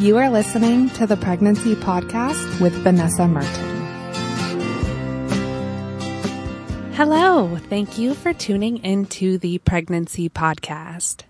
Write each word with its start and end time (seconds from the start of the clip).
You 0.00 0.16
are 0.16 0.30
listening 0.30 0.88
to 0.90 1.06
the 1.06 1.18
Pregnancy 1.18 1.74
Podcast 1.74 2.58
with 2.58 2.72
Vanessa 2.72 3.24
Merten. 3.24 3.68
Hello. 6.94 7.58
Thank 7.68 7.98
you 7.98 8.14
for 8.14 8.32
tuning 8.32 8.82
into 8.82 9.36
the 9.36 9.58
Pregnancy 9.58 10.30
Podcast. 10.30 11.24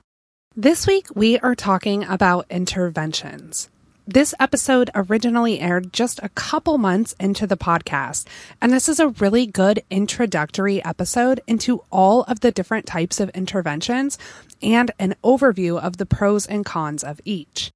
This 0.54 0.86
week 0.86 1.08
we 1.16 1.36
are 1.40 1.56
talking 1.56 2.04
about 2.04 2.46
interventions. 2.48 3.68
This 4.06 4.34
episode 4.38 4.88
originally 4.94 5.58
aired 5.58 5.92
just 5.92 6.20
a 6.22 6.28
couple 6.28 6.78
months 6.78 7.12
into 7.18 7.48
the 7.48 7.56
podcast, 7.56 8.28
and 8.62 8.72
this 8.72 8.88
is 8.88 9.00
a 9.00 9.08
really 9.08 9.46
good 9.46 9.82
introductory 9.90 10.80
episode 10.84 11.40
into 11.48 11.82
all 11.90 12.22
of 12.22 12.38
the 12.38 12.52
different 12.52 12.86
types 12.86 13.18
of 13.18 13.30
interventions 13.30 14.16
and 14.62 14.92
an 15.00 15.16
overview 15.24 15.76
of 15.76 15.96
the 15.96 16.06
pros 16.06 16.46
and 16.46 16.64
cons 16.64 17.02
of 17.02 17.20
each. 17.24 17.72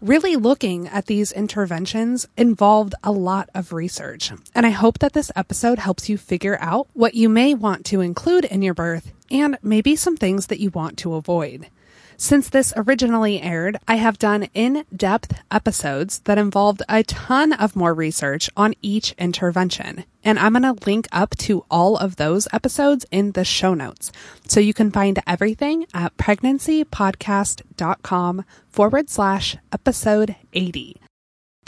Really 0.00 0.34
looking 0.36 0.88
at 0.88 1.06
these 1.06 1.30
interventions 1.30 2.26
involved 2.34 2.94
a 3.04 3.12
lot 3.12 3.50
of 3.54 3.74
research, 3.74 4.32
and 4.54 4.64
I 4.64 4.70
hope 4.70 5.00
that 5.00 5.12
this 5.12 5.30
episode 5.36 5.78
helps 5.78 6.08
you 6.08 6.16
figure 6.16 6.56
out 6.58 6.88
what 6.94 7.12
you 7.12 7.28
may 7.28 7.52
want 7.52 7.84
to 7.86 8.00
include 8.00 8.46
in 8.46 8.62
your 8.62 8.72
birth 8.72 9.12
and 9.30 9.58
maybe 9.62 9.96
some 9.96 10.16
things 10.16 10.46
that 10.48 10.60
you 10.60 10.70
want 10.70 10.98
to 10.98 11.14
avoid. 11.14 11.68
Since 12.16 12.50
this 12.50 12.74
originally 12.76 13.40
aired, 13.40 13.78
I 13.88 13.94
have 13.94 14.18
done 14.18 14.48
in 14.52 14.84
depth 14.94 15.40
episodes 15.50 16.18
that 16.24 16.36
involved 16.36 16.82
a 16.86 17.02
ton 17.02 17.54
of 17.54 17.74
more 17.74 17.94
research 17.94 18.50
on 18.58 18.74
each 18.82 19.12
intervention. 19.12 20.04
And 20.22 20.38
I'm 20.38 20.52
going 20.52 20.64
to 20.64 20.74
link 20.84 21.08
up 21.12 21.34
to 21.38 21.64
all 21.70 21.96
of 21.96 22.16
those 22.16 22.46
episodes 22.52 23.06
in 23.10 23.32
the 23.32 23.46
show 23.46 23.72
notes. 23.72 24.12
So 24.46 24.60
you 24.60 24.74
can 24.74 24.90
find 24.90 25.18
everything 25.26 25.86
at 25.94 26.14
pregnancypodcast.com 26.18 28.44
forward 28.68 29.08
slash 29.08 29.56
episode 29.72 30.36
80. 30.52 31.00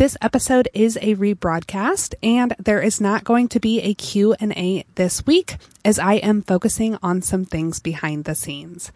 This 0.02 0.16
episode 0.20 0.68
is 0.74 0.98
a 1.00 1.14
rebroadcast 1.14 2.16
and 2.24 2.56
there 2.58 2.82
is 2.82 3.00
not 3.00 3.22
going 3.22 3.46
to 3.50 3.60
be 3.60 3.80
a 3.82 3.94
Q&A 3.94 4.84
this 4.96 5.24
week 5.26 5.58
as 5.84 6.00
I 6.00 6.14
am 6.14 6.42
focusing 6.42 6.98
on 7.04 7.22
some 7.22 7.44
things 7.44 7.78
behind 7.78 8.24
the 8.24 8.34
scenes. 8.34 8.90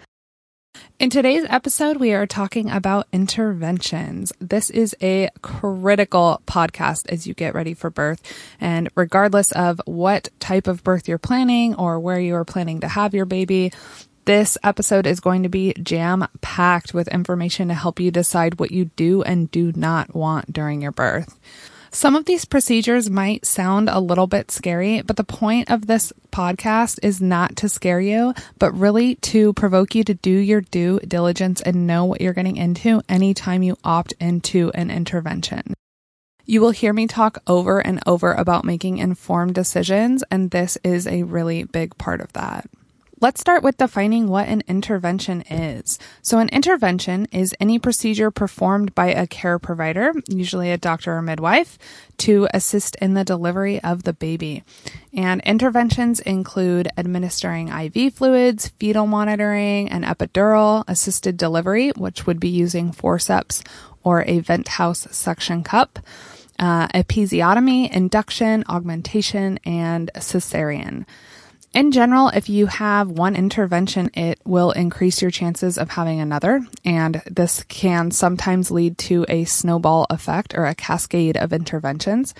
In 0.98 1.08
today's 1.08 1.46
episode, 1.48 1.98
we 1.98 2.12
are 2.12 2.26
talking 2.26 2.70
about 2.70 3.06
interventions. 3.12 4.32
This 4.40 4.68
is 4.68 4.96
a 5.00 5.30
critical 5.42 6.42
podcast 6.44 7.08
as 7.08 7.24
you 7.24 7.34
get 7.34 7.54
ready 7.54 7.74
for 7.74 7.88
birth. 7.88 8.20
And 8.60 8.88
regardless 8.96 9.52
of 9.52 9.80
what 9.84 10.30
type 10.40 10.66
of 10.66 10.82
birth 10.82 11.06
you're 11.06 11.18
planning 11.18 11.76
or 11.76 12.00
where 12.00 12.18
you 12.18 12.34
are 12.34 12.44
planning 12.44 12.80
to 12.80 12.88
have 12.88 13.14
your 13.14 13.26
baby, 13.26 13.72
this 14.26 14.58
episode 14.62 15.06
is 15.06 15.20
going 15.20 15.44
to 15.44 15.48
be 15.48 15.72
jam 15.82 16.26
packed 16.40 16.92
with 16.92 17.08
information 17.08 17.68
to 17.68 17.74
help 17.74 17.98
you 17.98 18.10
decide 18.10 18.60
what 18.60 18.72
you 18.72 18.86
do 18.96 19.22
and 19.22 19.50
do 19.50 19.72
not 19.74 20.14
want 20.14 20.52
during 20.52 20.82
your 20.82 20.92
birth. 20.92 21.38
Some 21.92 22.14
of 22.14 22.26
these 22.26 22.44
procedures 22.44 23.08
might 23.08 23.46
sound 23.46 23.88
a 23.88 24.00
little 24.00 24.26
bit 24.26 24.50
scary, 24.50 25.00
but 25.00 25.16
the 25.16 25.24
point 25.24 25.70
of 25.70 25.86
this 25.86 26.12
podcast 26.30 26.98
is 27.02 27.22
not 27.22 27.56
to 27.56 27.70
scare 27.70 28.00
you, 28.00 28.34
but 28.58 28.76
really 28.76 29.14
to 29.16 29.54
provoke 29.54 29.94
you 29.94 30.04
to 30.04 30.12
do 30.12 30.30
your 30.30 30.60
due 30.60 30.98
diligence 31.00 31.62
and 31.62 31.86
know 31.86 32.04
what 32.04 32.20
you're 32.20 32.34
getting 32.34 32.56
into 32.56 33.00
anytime 33.08 33.62
you 33.62 33.78
opt 33.82 34.12
into 34.20 34.70
an 34.74 34.90
intervention. 34.90 35.72
You 36.44 36.60
will 36.60 36.70
hear 36.70 36.92
me 36.92 37.06
talk 37.06 37.38
over 37.46 37.78
and 37.78 38.00
over 38.06 38.32
about 38.32 38.64
making 38.64 38.98
informed 38.98 39.54
decisions, 39.54 40.22
and 40.30 40.50
this 40.50 40.76
is 40.84 41.06
a 41.06 41.22
really 41.22 41.64
big 41.64 41.96
part 41.96 42.20
of 42.20 42.32
that. 42.34 42.68
Let's 43.18 43.40
start 43.40 43.62
with 43.62 43.78
defining 43.78 44.28
what 44.28 44.46
an 44.46 44.62
intervention 44.68 45.40
is. 45.48 45.98
So, 46.20 46.36
an 46.36 46.50
intervention 46.50 47.26
is 47.32 47.54
any 47.58 47.78
procedure 47.78 48.30
performed 48.30 48.94
by 48.94 49.06
a 49.06 49.26
care 49.26 49.58
provider, 49.58 50.12
usually 50.28 50.70
a 50.70 50.76
doctor 50.76 51.16
or 51.16 51.22
midwife, 51.22 51.78
to 52.18 52.46
assist 52.52 52.94
in 52.96 53.14
the 53.14 53.24
delivery 53.24 53.82
of 53.82 54.02
the 54.02 54.12
baby. 54.12 54.64
And 55.14 55.40
interventions 55.46 56.20
include 56.20 56.88
administering 56.98 57.68
IV 57.68 58.12
fluids, 58.12 58.68
fetal 58.78 59.06
monitoring, 59.06 59.88
an 59.88 60.02
epidural, 60.02 60.84
assisted 60.86 61.38
delivery, 61.38 61.92
which 61.96 62.26
would 62.26 62.38
be 62.38 62.50
using 62.50 62.92
forceps 62.92 63.64
or 64.04 64.24
a 64.26 64.42
ventouse 64.42 65.10
suction 65.14 65.64
cup. 65.64 66.00
Uh, 66.58 66.88
episiotomy, 66.88 67.90
induction, 67.90 68.62
augmentation, 68.68 69.58
and 69.64 70.10
cesarean. 70.16 71.06
In 71.76 71.92
general, 71.92 72.28
if 72.28 72.48
you 72.48 72.68
have 72.68 73.10
one 73.10 73.36
intervention, 73.36 74.08
it 74.14 74.40
will 74.46 74.70
increase 74.70 75.20
your 75.20 75.30
chances 75.30 75.76
of 75.76 75.90
having 75.90 76.20
another. 76.20 76.66
And 76.86 77.20
this 77.26 77.64
can 77.64 78.10
sometimes 78.12 78.70
lead 78.70 78.96
to 78.96 79.26
a 79.28 79.44
snowball 79.44 80.06
effect 80.08 80.54
or 80.56 80.64
a 80.64 80.74
cascade 80.74 81.36
of 81.36 81.52
interventions. 81.52 82.32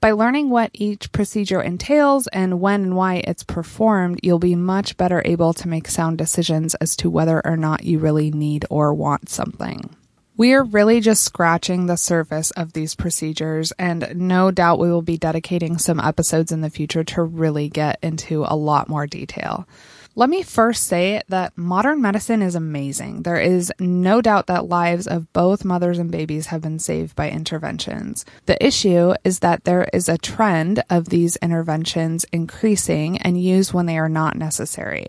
By 0.00 0.12
learning 0.12 0.50
what 0.50 0.70
each 0.72 1.10
procedure 1.10 1.60
entails 1.60 2.28
and 2.28 2.60
when 2.60 2.84
and 2.84 2.96
why 2.96 3.24
it's 3.26 3.42
performed, 3.42 4.20
you'll 4.22 4.38
be 4.38 4.54
much 4.54 4.96
better 4.96 5.20
able 5.24 5.52
to 5.54 5.66
make 5.66 5.88
sound 5.88 6.18
decisions 6.18 6.76
as 6.76 6.94
to 6.98 7.10
whether 7.10 7.44
or 7.44 7.56
not 7.56 7.82
you 7.82 7.98
really 7.98 8.30
need 8.30 8.66
or 8.70 8.94
want 8.94 9.30
something. 9.30 9.96
We 10.36 10.52
are 10.52 10.64
really 10.64 11.00
just 11.00 11.22
scratching 11.22 11.86
the 11.86 11.96
surface 11.96 12.50
of 12.52 12.72
these 12.72 12.96
procedures, 12.96 13.70
and 13.78 14.16
no 14.16 14.50
doubt 14.50 14.80
we 14.80 14.90
will 14.90 15.00
be 15.00 15.16
dedicating 15.16 15.78
some 15.78 16.00
episodes 16.00 16.50
in 16.50 16.60
the 16.60 16.70
future 16.70 17.04
to 17.04 17.22
really 17.22 17.68
get 17.68 18.00
into 18.02 18.44
a 18.44 18.56
lot 18.56 18.88
more 18.88 19.06
detail. 19.06 19.68
Let 20.16 20.30
me 20.30 20.42
first 20.42 20.88
say 20.88 21.22
that 21.28 21.56
modern 21.56 22.00
medicine 22.00 22.42
is 22.42 22.56
amazing. 22.56 23.22
There 23.22 23.40
is 23.40 23.72
no 23.78 24.20
doubt 24.20 24.48
that 24.48 24.68
lives 24.68 25.06
of 25.06 25.32
both 25.32 25.64
mothers 25.64 25.98
and 25.98 26.10
babies 26.10 26.46
have 26.46 26.62
been 26.62 26.80
saved 26.80 27.14
by 27.14 27.30
interventions. 27.30 28.24
The 28.46 28.64
issue 28.64 29.14
is 29.22 29.38
that 29.38 29.64
there 29.64 29.88
is 29.92 30.08
a 30.08 30.18
trend 30.18 30.82
of 30.90 31.10
these 31.10 31.36
interventions 31.36 32.24
increasing 32.32 33.18
and 33.18 33.40
used 33.40 33.72
when 33.72 33.86
they 33.86 33.98
are 33.98 34.08
not 34.08 34.36
necessary. 34.36 35.06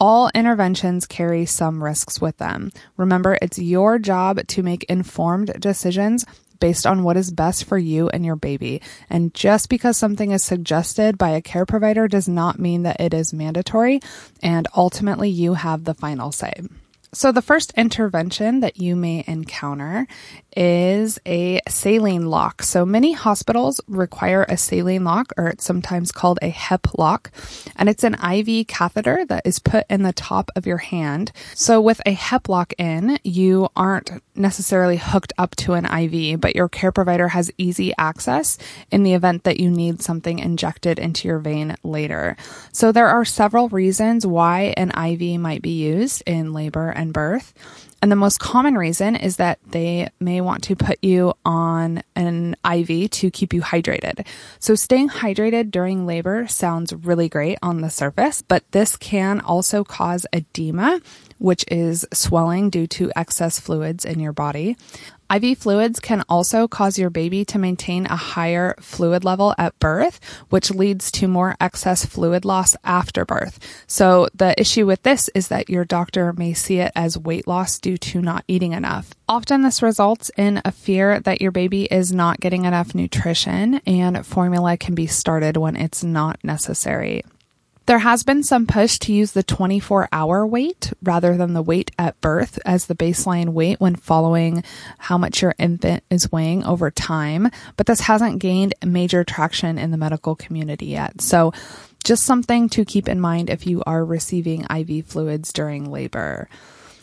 All 0.00 0.30
interventions 0.32 1.06
carry 1.06 1.44
some 1.44 1.82
risks 1.82 2.20
with 2.20 2.36
them. 2.36 2.70
Remember, 2.96 3.36
it's 3.42 3.58
your 3.58 3.98
job 3.98 4.46
to 4.46 4.62
make 4.62 4.84
informed 4.84 5.52
decisions 5.58 6.24
based 6.60 6.86
on 6.86 7.02
what 7.02 7.16
is 7.16 7.32
best 7.32 7.64
for 7.64 7.76
you 7.76 8.08
and 8.08 8.24
your 8.24 8.36
baby. 8.36 8.80
And 9.10 9.34
just 9.34 9.68
because 9.68 9.96
something 9.96 10.30
is 10.30 10.44
suggested 10.44 11.18
by 11.18 11.30
a 11.30 11.42
care 11.42 11.66
provider 11.66 12.06
does 12.06 12.28
not 12.28 12.60
mean 12.60 12.84
that 12.84 13.00
it 13.00 13.12
is 13.12 13.34
mandatory. 13.34 14.00
And 14.40 14.68
ultimately, 14.76 15.30
you 15.30 15.54
have 15.54 15.82
the 15.82 15.94
final 15.94 16.30
say. 16.30 16.52
So, 17.14 17.32
the 17.32 17.40
first 17.40 17.72
intervention 17.74 18.60
that 18.60 18.76
you 18.76 18.94
may 18.94 19.24
encounter 19.26 20.06
is 20.54 21.18
a 21.24 21.60
saline 21.66 22.26
lock. 22.26 22.62
So, 22.62 22.84
many 22.84 23.12
hospitals 23.12 23.80
require 23.88 24.44
a 24.46 24.58
saline 24.58 25.04
lock, 25.04 25.32
or 25.38 25.48
it's 25.48 25.64
sometimes 25.64 26.12
called 26.12 26.38
a 26.42 26.50
HEP 26.50 26.98
lock, 26.98 27.30
and 27.76 27.88
it's 27.88 28.04
an 28.04 28.14
IV 28.14 28.66
catheter 28.66 29.24
that 29.24 29.46
is 29.46 29.58
put 29.58 29.86
in 29.88 30.02
the 30.02 30.12
top 30.12 30.50
of 30.54 30.66
your 30.66 30.76
hand. 30.76 31.32
So, 31.54 31.80
with 31.80 32.02
a 32.04 32.12
HEP 32.12 32.46
lock 32.50 32.74
in, 32.76 33.18
you 33.24 33.68
aren't 33.74 34.10
necessarily 34.34 34.98
hooked 34.98 35.32
up 35.38 35.56
to 35.56 35.72
an 35.72 35.86
IV, 35.86 36.42
but 36.42 36.54
your 36.54 36.68
care 36.68 36.92
provider 36.92 37.28
has 37.28 37.50
easy 37.56 37.94
access 37.96 38.58
in 38.90 39.02
the 39.02 39.14
event 39.14 39.44
that 39.44 39.58
you 39.58 39.70
need 39.70 40.02
something 40.02 40.38
injected 40.38 40.98
into 40.98 41.26
your 41.26 41.38
vein 41.38 41.74
later. 41.82 42.36
So, 42.70 42.92
there 42.92 43.08
are 43.08 43.24
several 43.24 43.70
reasons 43.70 44.26
why 44.26 44.74
an 44.76 44.90
IV 44.90 45.40
might 45.40 45.62
be 45.62 45.70
used 45.70 46.22
in 46.26 46.52
labor 46.52 46.90
and 46.98 47.12
birth. 47.12 47.54
And 48.00 48.12
the 48.12 48.16
most 48.16 48.38
common 48.38 48.76
reason 48.76 49.16
is 49.16 49.36
that 49.36 49.58
they 49.66 50.08
may 50.20 50.40
want 50.40 50.62
to 50.64 50.76
put 50.76 50.98
you 51.02 51.34
on 51.44 52.02
an 52.14 52.54
IV 52.64 53.10
to 53.10 53.30
keep 53.30 53.52
you 53.52 53.60
hydrated. 53.60 54.24
So 54.60 54.74
staying 54.76 55.08
hydrated 55.08 55.70
during 55.70 56.06
labor 56.06 56.46
sounds 56.46 56.92
really 56.92 57.28
great 57.28 57.58
on 57.60 57.80
the 57.80 57.90
surface, 57.90 58.40
but 58.42 58.70
this 58.70 58.96
can 58.96 59.40
also 59.40 59.82
cause 59.82 60.26
edema, 60.32 61.00
which 61.38 61.64
is 61.68 62.06
swelling 62.12 62.70
due 62.70 62.86
to 62.86 63.10
excess 63.16 63.58
fluids 63.58 64.04
in 64.04 64.20
your 64.20 64.32
body. 64.32 64.76
IV 65.30 65.58
fluids 65.58 66.00
can 66.00 66.24
also 66.28 66.66
cause 66.66 66.98
your 66.98 67.10
baby 67.10 67.44
to 67.44 67.58
maintain 67.58 68.06
a 68.06 68.16
higher 68.16 68.74
fluid 68.80 69.24
level 69.24 69.54
at 69.58 69.78
birth, 69.78 70.20
which 70.48 70.70
leads 70.70 71.10
to 71.12 71.28
more 71.28 71.54
excess 71.60 72.06
fluid 72.06 72.46
loss 72.46 72.76
after 72.82 73.26
birth. 73.26 73.58
So 73.86 74.28
the 74.34 74.58
issue 74.58 74.86
with 74.86 75.02
this 75.02 75.28
is 75.34 75.48
that 75.48 75.68
your 75.68 75.84
doctor 75.84 76.32
may 76.32 76.54
see 76.54 76.78
it 76.78 76.92
as 76.96 77.18
weight 77.18 77.46
loss 77.46 77.78
due 77.78 77.98
to 77.98 78.22
not 78.22 78.44
eating 78.48 78.72
enough. 78.72 79.12
Often 79.28 79.62
this 79.62 79.82
results 79.82 80.30
in 80.38 80.62
a 80.64 80.72
fear 80.72 81.20
that 81.20 81.42
your 81.42 81.52
baby 81.52 81.84
is 81.84 82.10
not 82.10 82.40
getting 82.40 82.64
enough 82.64 82.94
nutrition 82.94 83.82
and 83.86 84.24
formula 84.26 84.78
can 84.78 84.94
be 84.94 85.06
started 85.06 85.58
when 85.58 85.76
it's 85.76 86.02
not 86.02 86.42
necessary. 86.42 87.22
There 87.88 88.00
has 88.00 88.22
been 88.22 88.42
some 88.42 88.66
push 88.66 88.98
to 88.98 89.14
use 89.14 89.32
the 89.32 89.42
24 89.42 90.10
hour 90.12 90.46
weight 90.46 90.92
rather 91.02 91.38
than 91.38 91.54
the 91.54 91.62
weight 91.62 91.90
at 91.98 92.20
birth 92.20 92.58
as 92.66 92.84
the 92.84 92.94
baseline 92.94 93.54
weight 93.54 93.80
when 93.80 93.96
following 93.96 94.62
how 94.98 95.16
much 95.16 95.40
your 95.40 95.54
infant 95.58 96.04
is 96.10 96.30
weighing 96.30 96.62
over 96.64 96.90
time, 96.90 97.50
but 97.78 97.86
this 97.86 98.00
hasn't 98.00 98.40
gained 98.40 98.74
major 98.84 99.24
traction 99.24 99.78
in 99.78 99.90
the 99.90 99.96
medical 99.96 100.36
community 100.36 100.84
yet. 100.84 101.22
So 101.22 101.54
just 102.04 102.26
something 102.26 102.68
to 102.68 102.84
keep 102.84 103.08
in 103.08 103.22
mind 103.22 103.48
if 103.48 103.66
you 103.66 103.82
are 103.86 104.04
receiving 104.04 104.66
IV 104.68 105.06
fluids 105.06 105.50
during 105.50 105.90
labor. 105.90 106.50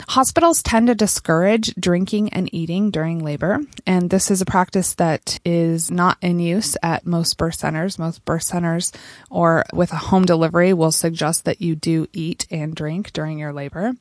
Hospitals 0.10 0.62
tend 0.62 0.88
to 0.88 0.96
discourage 0.96 1.74
drinking 1.76 2.30
and 2.30 2.54
eating 2.54 2.92
during 2.92 3.24
labor, 3.24 3.60
and 3.88 4.10
this 4.10 4.30
is 4.30 4.42
a 4.42 4.46
practice 4.46 4.94
that 4.96 5.40
is 5.44 5.90
not 5.90 6.18
in 6.22 6.40
use 6.40 6.78
at 6.84 7.06
most 7.06 7.38
birth 7.38 7.56
centers. 7.56 7.98
Most 7.98 8.24
birth 8.24 8.44
centers 8.44 8.92
or 9.30 9.64
with 9.74 9.92
a 9.92 9.98
home 9.98 10.26
delivery 10.26 10.74
will 10.74 10.92
suggest 10.92 11.46
that 11.46 11.62
you 11.62 11.76
do 11.76 12.08
eat 12.14 12.46
and 12.52 12.76
drink 12.76 13.14
during 13.14 13.40
your 13.40 13.54
labor. 13.54 13.94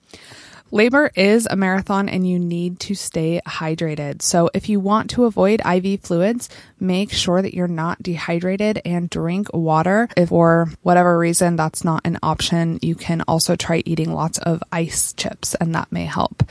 Labor 0.75 1.09
is 1.15 1.47
a 1.49 1.55
marathon 1.55 2.09
and 2.09 2.29
you 2.29 2.41
need 2.41 2.81
to 2.81 2.97
stay 2.97 3.41
hydrated. 3.47 4.23
So 4.23 4.51
if 4.53 4.69
you 4.69 4.81
want 4.81 5.11
to 5.11 5.27
avoid 5.27 5.63
IV 5.65 6.01
fluids, 6.01 6.49
make 6.81 7.13
sure 7.13 7.41
that 7.41 7.55
you're 7.55 7.69
not 7.69 8.03
dehydrated 8.03 8.83
and 8.85 9.09
drink 9.09 9.55
water. 9.55 10.09
If 10.17 10.31
for 10.31 10.69
whatever 10.83 11.17
reason 11.17 11.55
that's 11.55 11.85
not 11.85 12.01
an 12.05 12.19
option, 12.25 12.81
you 12.83 12.97
can 12.97 13.23
also 13.29 13.55
try 13.55 13.85
eating 13.87 14.13
lots 14.13 14.39
of 14.39 14.65
ice 14.73 15.13
chips 15.13 15.55
and 15.55 15.77
that 15.77 15.93
may 15.93 16.07
help. 16.07 16.43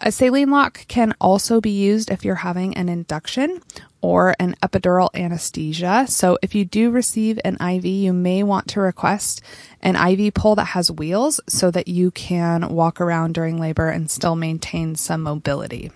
A 0.00 0.10
saline 0.10 0.50
lock 0.50 0.84
can 0.88 1.14
also 1.20 1.60
be 1.60 1.70
used 1.70 2.10
if 2.10 2.24
you're 2.24 2.34
having 2.34 2.76
an 2.76 2.88
induction 2.88 3.60
or 4.02 4.34
an 4.38 4.54
epidural 4.62 5.08
anesthesia. 5.14 6.06
So 6.08 6.38
if 6.42 6.54
you 6.54 6.64
do 6.64 6.90
receive 6.90 7.40
an 7.44 7.56
IV, 7.60 7.86
you 7.86 8.12
may 8.12 8.42
want 8.42 8.68
to 8.68 8.80
request 8.80 9.40
an 9.80 9.96
IV 9.96 10.34
pole 10.34 10.56
that 10.56 10.66
has 10.66 10.90
wheels 10.90 11.40
so 11.48 11.70
that 11.70 11.88
you 11.88 12.10
can 12.10 12.68
walk 12.68 13.00
around 13.00 13.32
during 13.32 13.58
labor 13.58 13.88
and 13.88 14.10
still 14.10 14.36
maintain 14.36 14.96
some 14.96 15.22
mobility. 15.22 15.90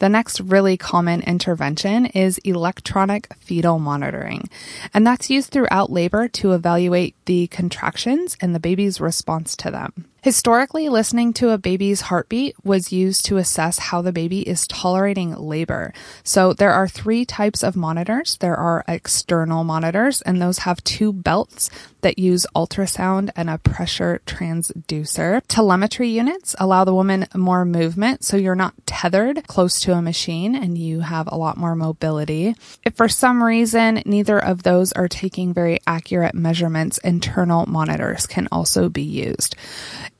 The 0.00 0.08
next 0.08 0.40
really 0.40 0.76
common 0.76 1.22
intervention 1.22 2.06
is 2.06 2.38
electronic 2.38 3.32
fetal 3.36 3.78
monitoring, 3.78 4.50
and 4.92 5.06
that's 5.06 5.30
used 5.30 5.52
throughout 5.52 5.92
labor 5.92 6.26
to 6.26 6.52
evaluate 6.52 7.14
the 7.26 7.46
contractions 7.46 8.36
and 8.40 8.52
the 8.52 8.58
baby's 8.58 9.00
response 9.00 9.56
to 9.58 9.70
them. 9.70 10.06
Historically, 10.22 10.88
listening 10.88 11.32
to 11.32 11.50
a 11.50 11.58
baby's 11.58 12.02
heartbeat 12.02 12.54
was 12.62 12.92
used 12.92 13.26
to 13.26 13.38
assess 13.38 13.76
how 13.80 14.00
the 14.00 14.12
baby 14.12 14.48
is 14.48 14.68
tolerating 14.68 15.34
labor. 15.34 15.92
So 16.22 16.52
there 16.52 16.70
are 16.70 16.86
three 16.86 17.24
types 17.24 17.64
of 17.64 17.74
monitors. 17.74 18.36
There 18.36 18.54
are 18.54 18.84
external 18.86 19.64
monitors, 19.64 20.22
and 20.22 20.40
those 20.40 20.58
have 20.58 20.84
two 20.84 21.12
belts 21.12 21.70
that 22.02 22.20
use 22.20 22.46
ultrasound 22.54 23.30
and 23.34 23.50
a 23.50 23.58
pressure 23.58 24.20
transducer. 24.24 25.40
Telemetry 25.48 26.08
units 26.08 26.54
allow 26.60 26.84
the 26.84 26.94
woman 26.94 27.26
more 27.34 27.64
movement, 27.64 28.22
so 28.22 28.36
you're 28.36 28.54
not 28.54 28.74
tethered 28.86 29.44
close 29.48 29.80
to 29.80 29.92
a 29.92 30.02
machine 30.02 30.54
and 30.54 30.78
you 30.78 31.00
have 31.00 31.28
a 31.32 31.36
lot 31.36 31.56
more 31.56 31.74
mobility. 31.74 32.54
If 32.84 32.94
for 32.94 33.08
some 33.08 33.42
reason 33.42 34.02
neither 34.04 34.38
of 34.38 34.62
those 34.62 34.92
are 34.92 35.08
taking 35.08 35.52
very 35.52 35.80
accurate 35.84 36.34
measurements, 36.34 36.98
internal 36.98 37.66
monitors 37.66 38.26
can 38.26 38.46
also 38.52 38.88
be 38.88 39.02
used. 39.02 39.56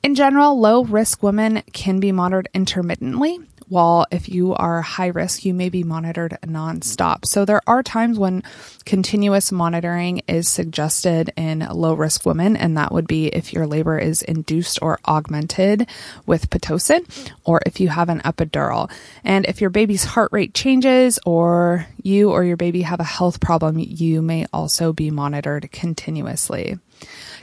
In 0.03 0.15
general, 0.15 0.59
low 0.59 0.83
risk 0.83 1.23
women 1.23 1.63
can 1.71 2.01
be 2.01 2.11
monitored 2.11 2.49
intermittently, 2.53 3.39
while 3.69 4.05
if 4.11 4.27
you 4.27 4.53
are 4.53 4.81
high 4.81 5.07
risk, 5.07 5.45
you 5.45 5.53
may 5.53 5.69
be 5.69 5.85
monitored 5.85 6.37
nonstop. 6.45 7.25
So 7.25 7.45
there 7.45 7.61
are 7.65 7.81
times 7.81 8.19
when 8.19 8.43
continuous 8.83 9.49
monitoring 9.49 10.21
is 10.27 10.49
suggested 10.49 11.31
in 11.37 11.59
low 11.59 11.93
risk 11.93 12.25
women, 12.25 12.57
and 12.57 12.77
that 12.77 12.91
would 12.91 13.07
be 13.07 13.27
if 13.27 13.53
your 13.53 13.65
labor 13.65 13.97
is 13.97 14.21
induced 14.21 14.77
or 14.81 14.99
augmented 15.07 15.87
with 16.25 16.49
Pitocin, 16.49 17.07
or 17.45 17.61
if 17.65 17.79
you 17.79 17.87
have 17.87 18.09
an 18.09 18.19
epidural. 18.25 18.91
And 19.23 19.45
if 19.45 19.61
your 19.61 19.69
baby's 19.69 20.03
heart 20.03 20.33
rate 20.33 20.53
changes, 20.53 21.17
or 21.25 21.87
you 22.01 22.29
or 22.29 22.43
your 22.43 22.57
baby 22.57 22.81
have 22.81 22.99
a 22.99 23.05
health 23.05 23.39
problem, 23.39 23.79
you 23.79 24.21
may 24.21 24.47
also 24.51 24.91
be 24.91 25.11
monitored 25.11 25.71
continuously. 25.71 26.77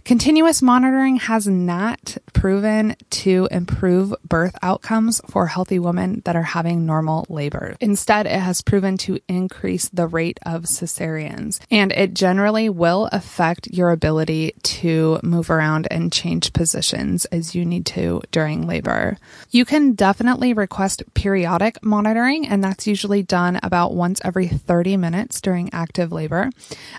Continuous 0.05 0.63
monitoring 0.63 1.17
has 1.17 1.47
not 1.47 2.17
proven 2.33 2.97
to 3.11 3.49
improve 3.51 4.15
birth 4.27 4.57
outcomes 4.63 5.21
for 5.29 5.47
healthy 5.47 5.79
women 5.79 6.23
that 6.25 6.37
are 6.37 6.43
having 6.43 6.87
normal 6.87 7.27
labor. 7.29 7.77
Instead, 7.81 8.27
it 8.27 8.41
has 8.41 8.63
proven 8.63 8.97
to 8.97 9.21
increase 9.29 9.89
the 9.91 10.07
rate 10.07 10.41
of 10.45 10.65
cesareans, 10.65 11.61
and 11.71 11.93
it 11.93 12.15
generally 12.15 12.69
will 12.69 13.09
affect 13.13 13.69
your 13.69 13.91
ability 13.91 14.55
to 14.63 15.21
move 15.23 15.51
around 15.51 15.87
and 15.91 16.13
change 16.13 16.53
positions 16.53 17.25
as 17.27 17.55
you 17.55 17.65
need 17.65 17.87
to 17.87 18.23
during 18.31 18.67
labor. 18.67 19.19
You 19.51 19.65
can 19.65 19.93
definitely 19.93 20.53
request 20.53 21.03
periodic 21.15 21.85
monitoring, 21.85 22.49
and 22.49 22.65
that's 22.65 22.87
usually 22.87 23.23
done 23.23 23.61
about 23.63 23.95
once 23.95 24.21
every 24.25 24.49
30 24.49 24.97
minutes 24.97 25.41
during 25.41 25.73
active 25.73 26.13
labor. 26.13 26.51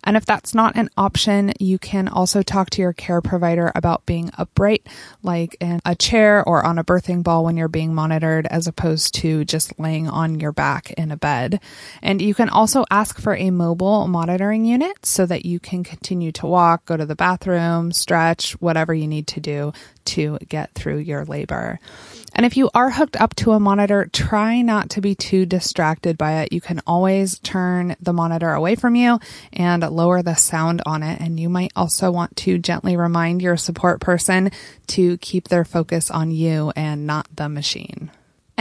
And 0.03 0.15
if 0.15 0.25
that's 0.25 0.53
not 0.53 0.75
an 0.75 0.89
option, 0.97 1.53
you 1.59 1.79
can 1.79 2.07
also 2.07 2.43
talk 2.51 2.69
to 2.71 2.81
your 2.81 2.93
care 2.93 3.21
provider 3.21 3.71
about 3.75 4.05
being 4.05 4.31
upright, 4.37 4.85
like 5.23 5.55
in 5.59 5.79
a 5.85 5.95
chair 5.95 6.43
or 6.47 6.65
on 6.65 6.77
a 6.77 6.83
birthing 6.83 7.23
ball 7.23 7.45
when 7.45 7.57
you're 7.57 7.67
being 7.67 7.93
monitored, 7.93 8.45
as 8.47 8.67
opposed 8.67 9.13
to 9.15 9.45
just 9.45 9.79
laying 9.79 10.09
on 10.09 10.39
your 10.39 10.51
back 10.51 10.91
in 10.91 11.11
a 11.11 11.17
bed. 11.17 11.59
And 12.01 12.21
you 12.21 12.33
can 12.33 12.49
also 12.49 12.85
ask 12.91 13.19
for 13.19 13.35
a 13.35 13.51
mobile 13.51 14.07
monitoring 14.07 14.65
unit 14.65 15.05
so 15.05 15.25
that 15.25 15.45
you 15.45 15.59
can 15.59 15.83
continue 15.83 16.31
to 16.33 16.45
walk, 16.45 16.85
go 16.85 16.97
to 16.97 17.05
the 17.05 17.15
bathroom, 17.15 17.91
stretch, 17.91 18.53
whatever 18.61 18.93
you 18.93 19.07
need 19.07 19.27
to 19.27 19.39
do 19.39 19.73
to 20.05 20.37
get 20.47 20.73
through 20.73 20.97
your 20.97 21.25
labor. 21.25 21.79
And 22.33 22.45
if 22.45 22.55
you 22.55 22.69
are 22.73 22.89
hooked 22.89 23.19
up 23.19 23.35
to 23.35 23.51
a 23.51 23.59
monitor, 23.59 24.09
try 24.11 24.61
not 24.61 24.91
to 24.91 25.01
be 25.01 25.15
too 25.15 25.45
distracted 25.45 26.17
by 26.17 26.41
it. 26.41 26.53
You 26.53 26.61
can 26.61 26.81
always 26.87 27.39
turn 27.39 27.95
the 28.01 28.13
monitor 28.13 28.53
away 28.53 28.75
from 28.75 28.95
you 28.95 29.19
and 29.51 29.83
lower 29.83 30.21
the 30.21 30.35
sound 30.35 30.81
on 30.85 31.03
it. 31.03 31.19
And 31.19 31.39
you 31.39 31.49
might 31.49 31.73
also 31.75 32.09
want 32.11 32.35
to 32.37 32.57
gently 32.57 32.95
remind 32.95 33.41
your 33.41 33.57
support 33.57 33.99
person 33.99 34.51
to 34.87 35.17
keep 35.17 35.49
their 35.49 35.65
focus 35.65 36.09
on 36.09 36.31
you 36.31 36.71
and 36.75 37.05
not 37.05 37.27
the 37.35 37.49
machine. 37.49 38.11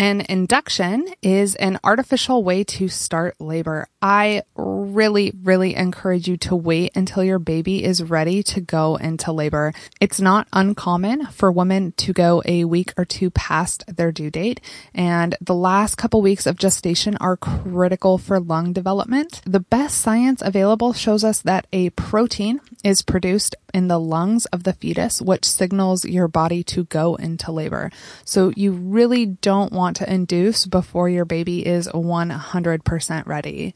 An 0.00 0.22
induction 0.30 1.08
is 1.20 1.56
an 1.56 1.78
artificial 1.84 2.42
way 2.42 2.64
to 2.64 2.88
start 2.88 3.38
labor. 3.38 3.86
I 4.00 4.44
really, 4.54 5.34
really 5.42 5.74
encourage 5.74 6.26
you 6.26 6.38
to 6.38 6.56
wait 6.56 6.92
until 6.96 7.22
your 7.22 7.38
baby 7.38 7.84
is 7.84 8.02
ready 8.02 8.42
to 8.44 8.62
go 8.62 8.96
into 8.96 9.30
labor. 9.30 9.74
It's 10.00 10.18
not 10.18 10.48
uncommon 10.54 11.26
for 11.26 11.52
women 11.52 11.92
to 11.98 12.14
go 12.14 12.42
a 12.46 12.64
week 12.64 12.94
or 12.96 13.04
two 13.04 13.28
past 13.28 13.84
their 13.94 14.10
due 14.10 14.30
date. 14.30 14.62
And 14.94 15.36
the 15.38 15.54
last 15.54 15.96
couple 15.96 16.22
weeks 16.22 16.46
of 16.46 16.56
gestation 16.56 17.18
are 17.18 17.36
critical 17.36 18.16
for 18.16 18.40
lung 18.40 18.72
development. 18.72 19.42
The 19.44 19.60
best 19.60 20.00
science 20.00 20.40
available 20.40 20.94
shows 20.94 21.24
us 21.24 21.42
that 21.42 21.66
a 21.74 21.90
protein 21.90 22.62
is 22.82 23.02
produced 23.02 23.54
in 23.74 23.88
the 23.88 24.00
lungs 24.00 24.46
of 24.46 24.64
the 24.64 24.72
fetus, 24.72 25.20
which 25.20 25.44
signals 25.44 26.04
your 26.04 26.26
body 26.26 26.62
to 26.64 26.84
go 26.84 27.14
into 27.16 27.52
labor. 27.52 27.90
So 28.24 28.52
you 28.56 28.72
really 28.72 29.26
don't 29.26 29.72
want 29.72 29.89
to 29.94 30.12
induce 30.12 30.66
before 30.66 31.08
your 31.08 31.24
baby 31.24 31.66
is 31.66 31.88
100% 31.88 33.26
ready. 33.26 33.74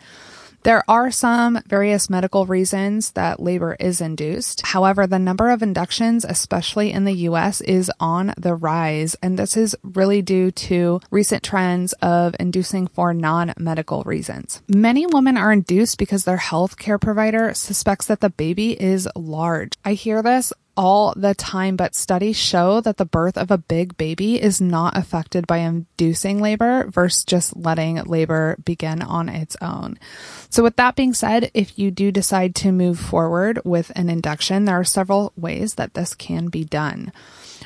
There 0.65 0.83
are 0.89 1.11
some 1.11 1.61
various 1.67 2.09
medical 2.09 2.47
reasons 2.47 3.11
that 3.11 3.39
labor 3.39 3.77
is 3.79 4.01
induced. 4.01 4.63
However, 4.65 5.07
the 5.07 5.19
number 5.19 5.51
of 5.51 5.63
inductions, 5.63 6.25
especially 6.25 6.91
in 6.91 7.05
the 7.05 7.29
US, 7.29 7.61
is 7.61 7.93
on 8.01 8.33
the 8.39 8.55
rise. 8.55 9.15
And 9.23 9.39
this 9.39 9.59
is 9.59 9.77
really 9.83 10.23
due 10.23 10.51
to 10.51 11.01
recent 11.11 11.43
trends 11.43 11.93
of 12.01 12.35
inducing 12.41 12.87
for 12.87 13.13
non-medical 13.13 14.05
reasons. 14.05 14.63
Many 14.67 15.05
women 15.05 15.37
are 15.37 15.53
induced 15.53 15.99
because 15.99 16.25
their 16.25 16.39
health 16.39 16.79
care 16.79 16.99
provider 16.99 17.53
suspects 17.53 18.07
that 18.07 18.21
the 18.21 18.31
baby 18.31 18.73
is 18.73 19.07
large. 19.15 19.73
I 19.85 19.93
hear 19.93 20.23
this 20.23 20.51
all 20.77 21.13
the 21.17 21.35
time, 21.35 21.77
but 21.77 21.95
studies 21.95 22.37
show 22.37 22.81
that 22.81 22.97
the 22.97 23.05
birth 23.05 23.37
of 23.37 23.51
a 23.51 23.59
big 23.59 23.97
baby 23.97 24.41
is 24.41 24.61
not 24.61 24.97
affected 24.97 25.47
by 25.47 25.59
inducing 25.59 26.41
labor 26.41 26.87
versus 26.91 27.25
just 27.25 27.57
letting 27.57 27.97
labor 28.05 28.57
begin 28.65 29.03
on 29.03 29.29
its 29.29 29.57
own. 29.61 29.99
So 30.51 30.63
with 30.63 30.77
that 30.77 30.97
being 30.97 31.15
said, 31.15 31.51
if 31.55 31.79
you 31.79 31.91
do 31.91 32.11
decide 32.11 32.55
to 32.57 32.73
move 32.73 32.99
forward 32.99 33.61
with 33.65 33.93
an 33.95 34.11
induction, 34.11 34.65
there 34.65 34.79
are 34.79 34.85
several 34.85 35.33
ways 35.37 35.75
that 35.75 35.95
this 35.95 36.15
can 36.15 36.49
be 36.49 36.65
done. 36.65 37.13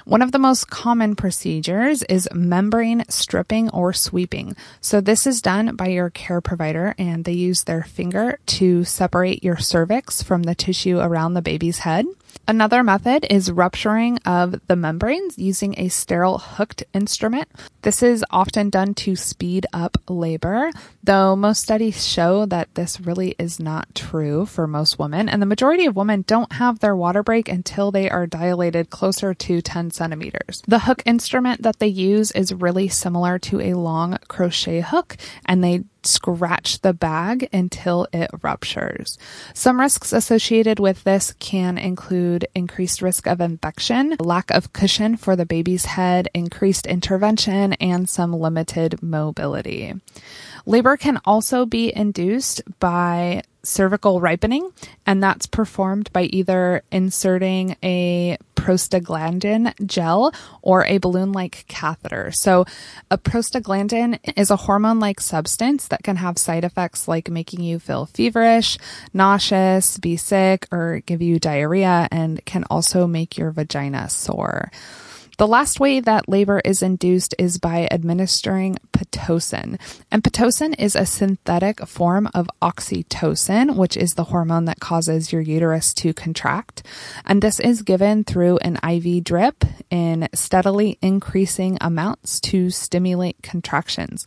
One 0.05 0.23
of 0.23 0.33
the 0.33 0.39
most 0.39 0.71
common 0.71 1.17
procedures 1.17 2.03
is 2.05 2.29
membrane 2.33 3.05
stripping 3.09 3.71
or 3.71 3.93
sweeping. 3.93 4.57
So 4.81 5.01
this 5.01 5.27
is 5.27 5.43
done 5.43 5.77
by 5.77 5.89
your 5.89 6.11
care 6.11 6.41
provider 6.41 6.95
and 6.99 7.25
they 7.25 7.33
use 7.33 7.65
their 7.65 7.83
finger 7.83 8.39
to 8.47 8.85
separate 8.85 9.45
your 9.45 9.57
cervix 9.57 10.23
from 10.23 10.45
the 10.45 10.55
tissue 10.55 10.99
around 10.99 11.35
the 11.35 11.43
baby's 11.43 11.81
head. 11.81 12.07
Another 12.47 12.83
method 12.83 13.27
is 13.29 13.53
rupturing 13.53 14.19
of 14.25 14.67
the 14.69 14.77
membranes 14.77 15.37
using 15.37 15.75
a 15.77 15.89
sterile 15.89 16.39
hooked 16.39 16.83
instrument. 16.95 17.47
This 17.83 18.03
is 18.03 18.25
often 18.31 18.71
done 18.71 18.95
to 18.95 19.17
speed 19.17 19.67
up 19.75 19.99
labor, 20.09 20.71
though 21.05 21.37
most 21.37 21.63
studies 21.63 22.07
show 22.07 22.47
that 22.47 22.75
this 22.75 23.01
really 23.01 23.35
is 23.39 23.61
not 23.61 23.95
true 23.95 24.47
for 24.47 24.67
most 24.67 24.99
women, 24.99 25.29
and 25.29 25.43
the 25.43 25.47
majority 25.47 25.85
of 25.85 25.95
women 25.95 26.25
don't 26.27 26.55
have 26.55 26.79
their 26.79 26.97
water 26.97 27.23
break 27.23 27.51
until 27.51 27.91
they 27.91 28.09
are 28.09 28.27
dilated 28.27 28.89
closer 28.89 29.35
to 29.35 29.61
10 29.61 29.88
10 29.89 29.91
centimeters. 29.93 30.63
The 30.67 30.81
hook 30.81 31.03
instrument 31.07 31.63
that 31.63 31.79
they 31.79 31.87
use 31.89 32.31
is 32.33 32.53
really 32.53 32.89
similar 32.89 33.39
to 33.41 33.61
a 33.61 33.75
long 33.75 34.19
crochet 34.29 34.81
hook, 34.81 35.17
and 35.47 35.63
they 35.63 35.85
scratch 36.03 36.81
the 36.81 36.93
bag 36.93 37.49
until 37.53 38.07
it 38.13 38.31
ruptures. 38.43 39.19
Some 39.53 39.81
risks 39.81 40.13
associated 40.13 40.79
with 40.79 41.05
this 41.05 41.35
can 41.39 41.77
include 41.77 42.47
increased 42.55 43.03
risk 43.03 43.27
of 43.27 43.41
infection, 43.41 44.17
lack 44.21 44.51
of 44.51 44.73
cushion 44.73 45.17
for 45.17 45.37
the 45.37 45.47
baby's 45.47 45.85
head, 45.85 46.29
increased 46.35 46.87
intervention, 46.87 47.75
and 47.75 48.09
some 48.09 48.33
limited 48.33 49.03
mobility. 49.03 49.95
Labor 50.67 50.97
can 50.97 51.21
also 51.25 51.67
be 51.67 51.95
induced 51.95 52.63
by 52.79 53.43
cervical 53.69 54.21
ripening, 54.21 54.73
and 55.07 55.23
that's 55.23 55.47
performed 55.47 56.13
by 56.13 56.23
either 56.25 56.83
inserting 56.91 57.77
a 57.83 58.39
prostaglandin 58.57 59.73
gel 59.87 60.33
or 60.63 60.85
a 60.87 60.99
balloon 60.99 61.33
like 61.33 61.65
catheter. 61.69 62.33
So, 62.33 62.65
a 63.11 63.19
prostaglandin 63.19 64.19
is 64.37 64.51
a 64.51 64.57
hormone 64.57 64.99
like 64.99 65.21
substance 65.21 65.89
that 65.89 66.03
can 66.03 66.17
have 66.17 66.39
side 66.39 66.65
effects 66.65 67.07
like 67.07 67.31
making 67.31 67.63
you 67.63 67.79
feel 67.79 68.07
feverish, 68.07 68.79
nauseous, 69.13 69.99
be 69.99 70.17
sick, 70.17 70.67
or 70.73 71.01
give 71.07 71.23
you 71.23 71.39
diarrhea, 71.39 72.09
and 72.11 72.45
can 72.45 72.65
also 72.71 73.07
make 73.07 73.39
your 73.39 73.51
vagina 73.51 74.09
sore. 74.09 74.71
The 75.39 75.47
last 75.47 75.79
way 75.79 76.01
that 76.01 76.29
labor 76.29 76.61
is 76.65 76.83
induced 76.83 77.33
is 77.39 77.59
by 77.59 77.87
administering 77.93 78.77
Pitocin. 78.93 79.79
And 80.11 80.25
Pitocin 80.25 80.75
is 80.81 80.97
a 80.97 81.07
synthetic 81.07 81.87
form 81.87 82.29
of 82.35 82.51
oxytocin, 82.61 83.77
which 83.77 83.97
is 83.97 84.15
the 84.15 84.25
hormone 84.25 84.65
that 84.65 84.81
causes 84.81 85.33
your 85.33 85.41
uterus 85.41 85.95
to 85.95 86.13
contract. 86.13 86.83
And 87.25 87.41
this 87.41 87.61
is 87.61 87.83
given 87.83 88.25
through 88.25 88.59
an 88.63 88.81
IV 88.83 89.23
drip 89.23 89.65
in 89.91 90.29
steadily 90.35 90.99
increasing 91.01 91.79
amounts 91.81 92.41
to 92.41 92.71
stimulate 92.71 93.41
contractions. 93.41 94.27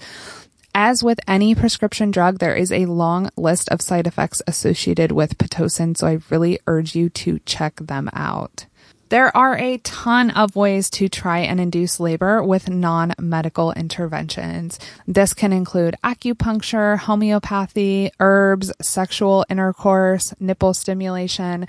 As 0.73 1.03
with 1.03 1.19
any 1.27 1.53
prescription 1.53 2.11
drug, 2.11 2.39
there 2.39 2.55
is 2.55 2.71
a 2.71 2.85
long 2.85 3.29
list 3.35 3.67
of 3.67 3.81
side 3.81 4.07
effects 4.07 4.41
associated 4.47 5.11
with 5.11 5.37
Pitocin, 5.37 5.97
so 5.97 6.07
I 6.07 6.19
really 6.29 6.59
urge 6.67 6.95
you 6.95 7.09
to 7.09 7.39
check 7.39 7.75
them 7.75 8.09
out. 8.13 8.67
There 9.11 9.35
are 9.35 9.57
a 9.57 9.77
ton 9.79 10.29
of 10.29 10.55
ways 10.55 10.89
to 10.91 11.09
try 11.09 11.39
and 11.39 11.59
induce 11.59 11.99
labor 11.99 12.41
with 12.41 12.69
non 12.69 13.13
medical 13.19 13.73
interventions. 13.73 14.79
This 15.05 15.33
can 15.33 15.51
include 15.51 15.97
acupuncture, 16.01 16.97
homeopathy, 16.97 18.11
herbs, 18.21 18.71
sexual 18.81 19.45
intercourse, 19.49 20.33
nipple 20.39 20.73
stimulation. 20.73 21.67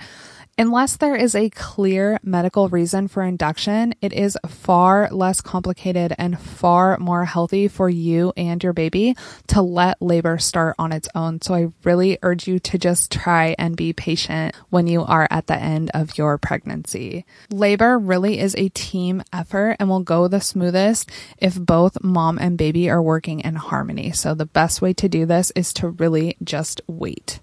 Unless 0.55 0.97
there 0.97 1.15
is 1.15 1.33
a 1.33 1.49
clear 1.49 2.19
medical 2.21 2.69
reason 2.69 3.07
for 3.07 3.23
induction, 3.23 3.95
it 4.01 4.13
is 4.13 4.37
far 4.47 5.09
less 5.09 5.41
complicated 5.41 6.13
and 6.19 6.39
far 6.39 6.99
more 6.99 7.25
healthy 7.25 7.67
for 7.67 7.89
you 7.89 8.33
and 8.37 8.63
your 8.63 8.71
baby 8.71 9.15
to 9.47 9.63
let 9.63 9.99
labor 9.99 10.37
start 10.37 10.75
on 10.77 10.91
its 10.91 11.09
own. 11.15 11.41
So 11.41 11.55
I 11.55 11.71
really 11.83 12.19
urge 12.21 12.47
you 12.47 12.59
to 12.59 12.77
just 12.77 13.11
try 13.11 13.55
and 13.57 13.75
be 13.75 13.93
patient 13.93 14.55
when 14.69 14.85
you 14.85 15.01
are 15.03 15.27
at 15.31 15.47
the 15.47 15.57
end 15.57 15.89
of 15.95 16.19
your 16.19 16.37
pregnancy. 16.37 17.25
Labor 17.49 17.97
really 17.97 18.39
is 18.39 18.55
a 18.55 18.69
team 18.69 19.23
effort 19.33 19.77
and 19.79 19.89
will 19.89 20.01
go 20.01 20.27
the 20.27 20.39
smoothest 20.39 21.09
if 21.39 21.59
both 21.59 22.03
mom 22.03 22.37
and 22.37 22.59
baby 22.59 22.91
are 22.91 23.01
working 23.01 23.39
in 23.39 23.55
harmony. 23.55 24.11
So 24.11 24.35
the 24.35 24.45
best 24.45 24.83
way 24.83 24.93
to 24.93 25.09
do 25.09 25.25
this 25.25 25.51
is 25.55 25.73
to 25.73 25.89
really 25.89 26.37
just 26.43 26.79
wait. 26.85 27.39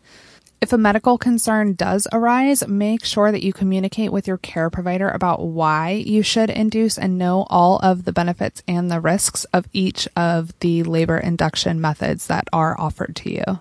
If 0.61 0.75
a 0.75 0.79
medical 0.79 1.17
concern 1.17 1.73
does 1.73 2.07
arise, 2.12 2.69
make 2.69 3.02
sure 3.02 3.33
that 3.33 3.43
you 3.43 3.50
communicate 3.50 4.12
with 4.12 4.29
your 4.29 4.37
care 4.37 4.69
provider 4.69 5.09
about 5.09 5.40
why 5.40 5.93
you 5.93 6.23
should 6.23 6.50
induce 6.50 6.99
and 6.99 7.17
know 7.17 7.47
all 7.49 7.79
of 7.79 8.05
the 8.05 8.12
benefits 8.12 8.62
and 8.69 8.90
the 8.90 9.00
risks 9.00 9.45
of 9.55 9.67
each 9.73 10.07
of 10.14 10.52
the 10.61 10.83
labor 10.83 11.17
induction 11.17 11.81
methods 11.81 12.26
that 12.26 12.47
are 12.52 12.79
offered 12.79 13.17
to 13.17 13.33
you. 13.33 13.61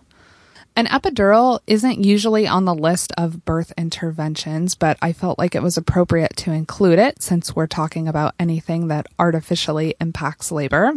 An 0.76 0.88
epidural 0.88 1.60
isn't 1.68 2.04
usually 2.04 2.48
on 2.48 2.66
the 2.66 2.76
list 2.76 3.14
of 3.18 3.46
birth 3.46 3.72
interventions, 3.78 4.76
but 4.76 4.98
I 5.02 5.14
felt 5.14 5.40
like 5.40 5.56
it 5.56 5.64
was 5.64 5.78
appropriate 5.78 6.36
to 6.38 6.52
include 6.52 7.00
it 7.00 7.22
since 7.22 7.56
we're 7.56 7.68
talking 7.68 8.10
about 8.10 8.36
anything 8.38 8.90
that 8.90 9.08
artificially 9.18 9.96
impacts 10.02 10.52
labor. 10.52 10.94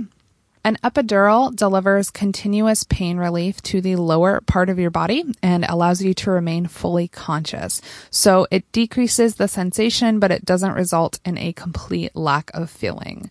An 0.64 0.76
epidural 0.84 1.54
delivers 1.56 2.08
continuous 2.10 2.84
pain 2.84 3.16
relief 3.16 3.60
to 3.62 3.80
the 3.80 3.96
lower 3.96 4.40
part 4.42 4.70
of 4.70 4.78
your 4.78 4.92
body 4.92 5.24
and 5.42 5.64
allows 5.64 6.00
you 6.00 6.14
to 6.14 6.30
remain 6.30 6.68
fully 6.68 7.08
conscious. 7.08 7.82
So 8.10 8.46
it 8.48 8.70
decreases 8.70 9.34
the 9.34 9.48
sensation, 9.48 10.20
but 10.20 10.30
it 10.30 10.44
doesn't 10.44 10.74
result 10.74 11.18
in 11.24 11.36
a 11.36 11.52
complete 11.52 12.14
lack 12.14 12.52
of 12.54 12.70
feeling. 12.70 13.28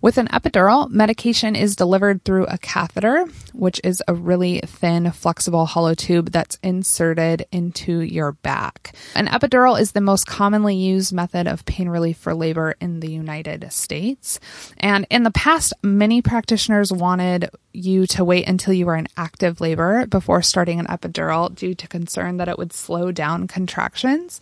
With 0.00 0.18
an 0.18 0.28
epidural, 0.28 0.88
medication 0.88 1.56
is 1.56 1.74
delivered 1.74 2.22
through 2.22 2.46
a 2.46 2.58
catheter, 2.58 3.26
which 3.54 3.80
is 3.82 4.00
a 4.06 4.14
really 4.14 4.60
thin, 4.60 5.10
flexible 5.10 5.66
hollow 5.66 5.94
tube 5.94 6.30
that's 6.30 6.60
inserted 6.62 7.44
into 7.50 8.02
your 8.02 8.32
back. 8.32 8.94
An 9.16 9.26
epidural 9.26 9.80
is 9.80 9.92
the 9.92 10.00
most 10.00 10.28
commonly 10.28 10.76
used 10.76 11.12
method 11.12 11.48
of 11.48 11.64
pain 11.64 11.88
relief 11.88 12.18
for 12.18 12.34
labor 12.34 12.76
in 12.80 13.00
the 13.00 13.10
United 13.10 13.72
States. 13.72 14.38
And 14.78 15.08
in 15.10 15.24
the 15.24 15.32
past, 15.32 15.72
many 15.82 16.22
practitioners 16.22 16.67
practitioners 16.68 16.92
wanted 16.92 17.48
you 17.72 18.06
to 18.06 18.22
wait 18.22 18.46
until 18.46 18.74
you 18.74 18.84
were 18.84 18.94
in 18.94 19.08
active 19.16 19.58
labor 19.58 20.06
before 20.06 20.42
starting 20.42 20.78
an 20.78 20.86
epidural 20.86 21.54
due 21.54 21.74
to 21.74 21.88
concern 21.88 22.36
that 22.36 22.48
it 22.48 22.58
would 22.58 22.74
slow 22.74 23.10
down 23.10 23.48
contractions. 23.48 24.38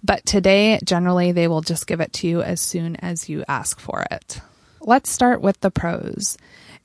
But 0.00 0.24
today, 0.24 0.78
generally, 0.84 1.32
they 1.32 1.48
will 1.48 1.62
just 1.62 1.88
give 1.88 2.00
it 2.00 2.12
to 2.14 2.28
you 2.28 2.42
as 2.42 2.60
soon 2.60 2.94
as 2.96 3.28
you 3.28 3.44
ask 3.48 3.80
for 3.80 4.04
it. 4.12 4.40
Let's 4.80 5.10
start 5.10 5.40
with 5.40 5.58
the 5.60 5.70
pros. 5.72 6.38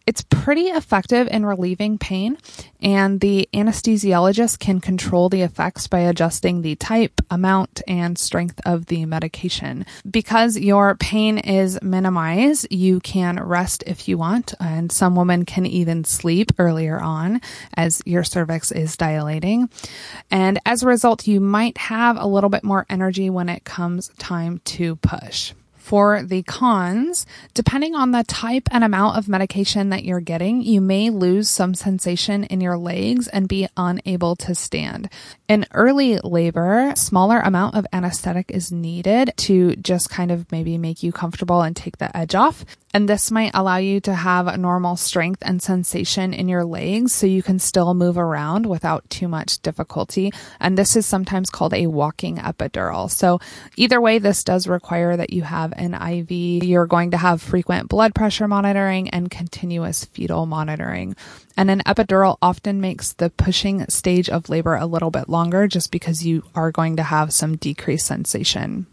It's 0.10 0.24
pretty 0.24 0.70
effective 0.70 1.28
in 1.28 1.46
relieving 1.46 2.00
pain, 2.00 2.39
and 2.82 3.20
the 3.20 3.48
anesthesiologist 3.54 4.58
can 4.58 4.82
control 4.82 5.30
the 5.30 5.44
effects 5.44 5.86
by 5.86 6.00
adjusting 6.00 6.63
the 6.63 6.75
type, 6.78 7.22
amount, 7.30 7.84
and 7.88 8.18
strength 8.18 8.60
of 8.66 8.88
the 8.88 9.06
medication. 9.06 9.86
Because 10.10 10.58
your 10.58 10.96
pain 10.96 11.38
is 11.38 11.80
minimized, 11.84 12.66
you 12.72 13.00
can 13.01 13.39
rest 13.39 13.84
if 13.86 14.08
you 14.08 14.18
want, 14.18 14.56
and 14.60 14.92
some 14.92 15.16
women 15.16 15.46
can 15.46 15.68
even 15.68 16.04
sleep 16.04 16.54
earlier 16.58 17.00
on 17.00 17.39
as 17.75 18.01
your 18.04 18.24
cervix 18.24 18.72
is 18.72 18.98
dilating. 18.98 19.70
And 20.32 20.58
as 20.66 20.82
a 20.82 20.88
result, 20.88 21.28
you 21.28 21.39
might 21.39 21.78
have 21.78 22.18
a 22.18 22.25
little 22.25 22.50
bit 22.50 22.63
more 22.63 22.88
energy 22.89 23.30
when 23.30 23.48
it 23.48 23.63
comes 23.63 24.08
time 24.18 24.60
to 24.74 24.96
push 24.96 25.54
for 25.89 26.22
the 26.22 26.43
cons, 26.43 27.25
depending 27.55 27.96
on 27.96 28.12
the 28.12 28.24
type 28.25 28.69
and 28.69 28.84
amount 28.84 29.17
of 29.17 29.27
medication 29.27 29.89
that 29.89 30.03
you're 30.03 30.19
getting, 30.19 30.62
you 30.62 30.79
may 30.79 31.10
lose 31.10 31.50
some 31.50 31.74
sensation 31.74 32.43
in 32.43 32.62
your 32.62 32.77
legs 32.77 33.27
and 33.27 33.48
be 33.48 33.67
unable 33.75 34.36
to 34.36 34.53
stand. 34.53 35.10
In 35.48 35.65
early 35.74 36.19
labor, 36.19 36.93
smaller 36.96 37.39
amount 37.39 37.74
of 37.74 37.88
anesthetic 37.91 38.51
is 38.51 38.72
needed 38.72 39.34
to 39.38 39.75
just 39.77 40.12
kind 40.12 40.29
of 40.29 40.51
maybe 40.51 40.77
make 40.77 41.01
you 41.01 41.12
comfortable 41.12 41.63
and 41.63 41.75
take 41.75 41.98
the 41.98 42.15
edge 42.15 42.36
off. 42.36 42.65
And 42.91 43.08
this 43.08 43.29
might 43.29 43.51
allow 43.53 43.77
you 43.77 44.00
to 44.01 44.13
have 44.13 44.58
normal 44.58 44.96
strength 44.96 45.43
and 45.46 45.62
sensation 45.62 46.34
in 46.34 46.48
your 46.48 46.65
legs 46.65 47.13
so 47.13 47.27
you 47.27 47.43
can 47.43 47.60
still 47.60 47.93
move 47.93 48.17
around 48.17 48.65
without 48.65 49.08
too 49.10 49.27
much 49.27 49.62
difficulty. 49.62 50.31
And 50.60 50.75
this 50.75 50.96
is 50.96 51.05
sometimes 51.05 51.51
called 51.51 51.74
a 51.74 51.88
walking 51.88 52.38
epidural. 52.38 53.12
So 53.12 53.39
either 53.75 54.01
way, 54.01 54.17
this 54.17 54.43
does 54.43 54.67
require 54.67 55.15
that 55.15 55.31
you 55.31 55.43
have 55.43 55.72
an 55.74 55.93
IV. 55.93 56.31
You're 56.63 56.88
going 56.88 57.12
to 57.12 57.17
have 57.17 57.41
frequent 57.41 57.89
blood 57.89 58.15
pressure 58.15 58.48
monitoring 58.48 59.10
and 59.10 59.29
continuous 59.29 60.05
fetal 60.05 60.48
monitoring. 60.48 61.15
And 61.55 61.69
an 61.69 61.84
epidural 61.86 62.38
often 62.41 62.81
makes 62.81 63.13
the 63.13 63.29
pushing 63.29 63.86
stage 63.88 64.29
of 64.29 64.50
labor 64.50 64.75
a 64.75 64.88
little 64.88 65.12
bit 65.12 65.29
longer 65.29 65.67
just 65.67 65.91
because 65.91 66.25
you 66.25 66.43
are 66.55 66.72
going 66.72 66.96
to 66.96 67.03
have 67.03 67.34
some 67.34 67.58
decreased 67.58 68.08
sensation. 68.08 68.88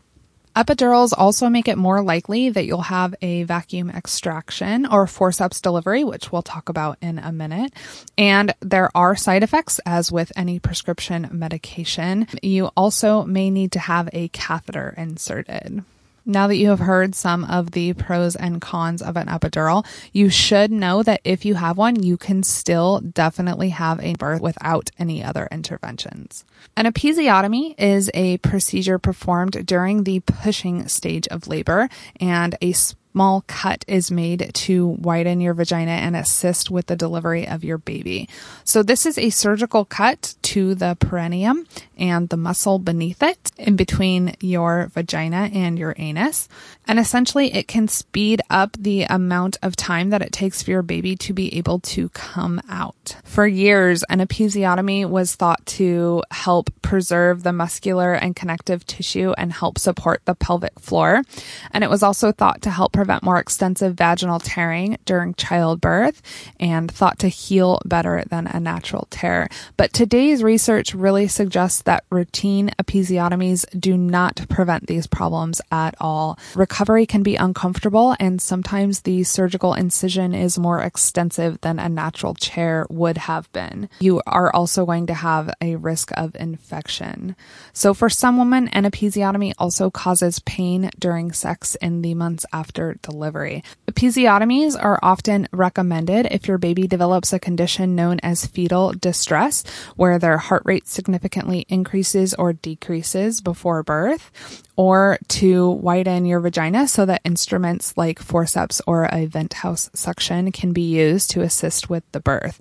Epidurals 0.57 1.13
also 1.15 1.51
make 1.51 1.69
it 1.69 1.77
more 1.77 2.03
likely 2.03 2.49
that 2.49 2.65
you'll 2.65 2.81
have 2.81 3.15
a 3.21 3.43
vacuum 3.43 3.91
extraction 3.91 4.87
or 4.87 5.07
forceps 5.07 5.61
delivery, 5.61 6.03
which 6.03 6.33
we'll 6.33 6.41
talk 6.41 6.71
about 6.71 6.97
in 7.03 7.19
a 7.19 7.31
minute. 7.31 7.75
And 8.17 8.55
there 8.61 8.91
are 8.95 9.15
side 9.17 9.43
effects, 9.43 9.81
as 9.85 10.11
with 10.11 10.33
any 10.35 10.59
prescription 10.59 11.29
medication. 11.31 12.27
You 12.43 12.71
also 12.75 13.25
may 13.25 13.51
need 13.51 13.73
to 13.73 13.81
have 13.81 14.09
a 14.15 14.29
catheter 14.29 14.95
inserted. 14.97 15.85
Now 16.29 16.49
that 16.49 16.57
you 16.57 16.71
have 16.71 16.81
heard 16.81 17.15
some 17.15 17.45
of 17.45 17.71
the 17.71 17.93
pros 17.93 18.35
and 18.35 18.61
cons 18.61 19.01
of 19.01 19.17
an 19.17 19.29
epidural, 19.29 19.87
you 20.13 20.29
should 20.29 20.73
know 20.73 21.05
that 21.05 21.21
if 21.23 21.45
you 21.45 21.55
have 21.55 21.77
one, 21.77 22.03
you 22.03 22.17
can 22.17 22.43
still 22.43 22.99
definitely 22.99 23.69
have 23.69 24.01
a 24.01 24.15
birth 24.15 24.41
without 24.41 24.91
any 24.99 25.23
other 25.23 25.49
interventions. 25.53 26.45
An 26.77 26.85
episiotomy 26.85 27.77
is 27.79 28.11
a 28.13 28.39
procedure 28.39 28.99
performed 28.99 29.65
during 29.65 30.03
the 30.03 30.19
pushing 30.19 30.89
stage 30.89 31.29
of 31.29 31.47
labor, 31.47 31.89
and 32.21 32.57
a 32.61 32.73
small 33.17 33.43
cut 33.47 33.83
is 33.89 34.11
made 34.11 34.51
to 34.53 34.89
widen 34.89 35.41
your 35.41 35.55
vagina 35.55 35.93
and 35.93 36.15
assist 36.15 36.71
with 36.71 36.85
the 36.85 36.95
delivery 36.95 37.49
of 37.49 37.65
your 37.65 37.79
baby. 37.79 38.29
So 38.63 38.83
this 38.83 39.07
is 39.07 39.17
a 39.17 39.31
surgical 39.31 39.87
cut 39.87 40.35
to 40.43 40.75
the 40.75 40.99
perineum 41.01 41.67
and 41.97 42.29
the 42.29 42.37
muscle 42.37 42.79
beneath 42.79 43.23
it 43.23 43.51
in 43.57 43.75
between 43.75 44.37
your 44.41 44.91
vagina 44.93 45.49
and 45.51 45.79
your 45.79 45.95
anus. 45.97 46.47
And 46.87 46.99
essentially 46.99 47.55
it 47.55 47.67
can 47.67 47.89
speed 47.89 48.43
up 48.51 48.77
the 48.79 49.05
amount 49.05 49.57
of 49.63 49.77
time 49.77 50.11
that 50.11 50.21
it 50.21 50.31
takes 50.31 50.63
for 50.63 50.73
your 50.73 50.83
baby 50.83 51.17
to 51.17 51.33
be 51.33 51.57
able 51.57 51.81
to 51.81 52.11
come 52.11 52.61
out. 52.69 53.17
For 53.25 53.47
years, 53.47 54.05
an 54.11 54.21
episiotomy 54.21 55.09
was 55.09 55.35
thought 55.37 55.65
to 55.67 56.23
help 56.31 56.69
preserve 56.83 57.45
the 57.45 57.55
muscular 57.55 58.13
and 58.13 58.37
connective 58.37 58.85
tissue 58.85 59.33
and 59.39 59.55
help 59.55 59.79
support 59.79 60.21
the 60.27 60.35
pelvic 60.35 60.79
floor. 60.79 61.23
And 61.71 61.83
it 61.83 61.89
was 61.89 62.03
also 62.03 62.31
thought 62.31 62.61
to 62.63 62.71
help 62.71 62.93
prevent 62.93 63.06
more 63.23 63.39
extensive 63.39 63.95
vaginal 63.95 64.39
tearing 64.39 64.99
during 65.05 65.35
childbirth 65.35 66.23
and 66.61 66.91
thought 66.91 67.19
to 67.21 67.29
heal 67.29 67.81
better 67.85 68.25
than 68.29 68.47
a 68.47 68.61
natural 68.61 69.07
tear. 69.11 69.49
But 69.77 69.93
today's 69.93 70.43
research 70.43 70.95
really 70.95 71.29
suggests 71.29 71.83
that 71.83 72.05
routine 72.11 72.71
episiotomies 72.79 73.65
do 73.79 73.97
not 73.97 74.47
prevent 74.49 74.87
these 74.87 75.07
problems 75.07 75.61
at 75.71 75.95
all. 76.01 76.39
Recovery 76.55 77.07
can 77.07 77.23
be 77.23 77.37
uncomfortable 77.37 78.17
and 78.19 78.41
sometimes 78.41 79.01
the 79.01 79.25
surgical 79.25 79.75
incision 79.75 80.35
is 80.35 80.59
more 80.59 80.83
extensive 80.83 81.61
than 81.61 81.79
a 81.79 81.89
natural 81.89 82.35
tear 82.35 82.87
would 82.91 83.19
have 83.19 83.51
been. 83.53 83.89
You 84.01 84.23
are 84.27 84.53
also 84.55 84.85
going 84.87 85.07
to 85.07 85.15
have 85.15 85.53
a 85.61 85.77
risk 85.77 86.11
of 86.17 86.35
infection. 86.37 87.37
So 87.73 87.95
for 87.95 88.09
some 88.09 88.39
women, 88.39 88.69
an 88.69 88.85
episiotomy 88.85 89.53
also 89.59 89.91
causes 89.91 90.39
pain 90.41 90.91
during 90.99 91.33
sex 91.33 91.75
in 91.77 92.03
the 92.03 92.15
months 92.15 92.47
after 92.53 92.96
delivery. 93.03 93.63
Episiotomies 93.91 94.77
are 94.81 94.99
often 95.03 95.49
recommended 95.53 96.27
if 96.31 96.47
your 96.49 96.59
baby 96.59 96.87
develops 96.87 97.33
a 97.33 97.39
condition 97.39 97.95
known 97.95 98.19
as 98.23 98.47
fetal 98.47 98.93
distress, 98.93 99.65
where 99.97 100.19
their 100.19 100.39
heart 100.39 100.63
rate 100.65 100.87
significantly 100.87 101.67
increases 101.69 102.35
or 102.35 102.53
decreases 102.53 103.41
before 103.41 103.83
birth, 103.83 104.65
or 104.77 105.19
to 105.29 105.71
widen 105.71 106.27
your 106.27 106.41
vagina 106.41 106.87
so 106.87 107.07
that 107.07 107.23
instruments 107.25 107.97
like 107.97 108.19
forceps 108.19 108.81
or 108.87 109.05
a 109.05 109.27
Ventouse 109.27 109.95
suction 109.97 110.53
can 110.53 110.73
be 110.73 110.83
used 110.83 111.31
to 111.31 111.41
assist 111.41 111.89
with 111.89 112.05
the 112.13 112.21
birth. 112.21 112.61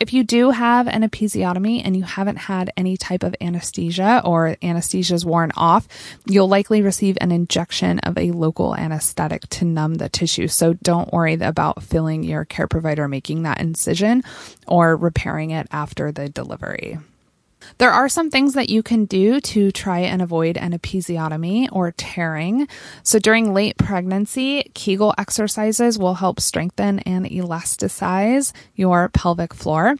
If 0.00 0.14
you 0.14 0.24
do 0.24 0.48
have 0.48 0.88
an 0.88 1.02
episiotomy 1.02 1.82
and 1.84 1.94
you 1.94 2.04
haven't 2.04 2.36
had 2.36 2.72
any 2.74 2.96
type 2.96 3.22
of 3.22 3.36
anesthesia 3.38 4.22
or 4.24 4.56
anesthesia 4.62 5.12
is 5.14 5.26
worn 5.26 5.52
off, 5.58 5.86
you'll 6.24 6.48
likely 6.48 6.80
receive 6.80 7.18
an 7.20 7.30
injection 7.30 7.98
of 7.98 8.16
a 8.16 8.30
local 8.30 8.74
anesthetic 8.74 9.46
to 9.50 9.66
numb 9.66 9.96
the 9.96 10.08
tissue. 10.08 10.48
So 10.48 10.72
don't 10.72 11.12
worry 11.12 11.34
about 11.34 11.82
filling 11.82 12.22
your 12.22 12.46
care 12.46 12.66
provider 12.66 13.08
making 13.08 13.42
that 13.42 13.60
incision 13.60 14.22
or 14.66 14.96
repairing 14.96 15.50
it 15.50 15.66
after 15.70 16.10
the 16.10 16.30
delivery. 16.30 16.96
There 17.78 17.90
are 17.90 18.08
some 18.08 18.30
things 18.30 18.54
that 18.54 18.70
you 18.70 18.82
can 18.82 19.04
do 19.04 19.40
to 19.40 19.70
try 19.70 20.00
and 20.00 20.22
avoid 20.22 20.56
an 20.56 20.72
episiotomy 20.72 21.68
or 21.72 21.92
tearing. 21.92 22.68
So 23.02 23.18
during 23.18 23.54
late 23.54 23.76
pregnancy, 23.76 24.70
Kegel 24.74 25.14
exercises 25.18 25.98
will 25.98 26.14
help 26.14 26.40
strengthen 26.40 27.00
and 27.00 27.26
elasticize 27.26 28.52
your 28.74 29.08
pelvic 29.08 29.54
floor 29.54 29.96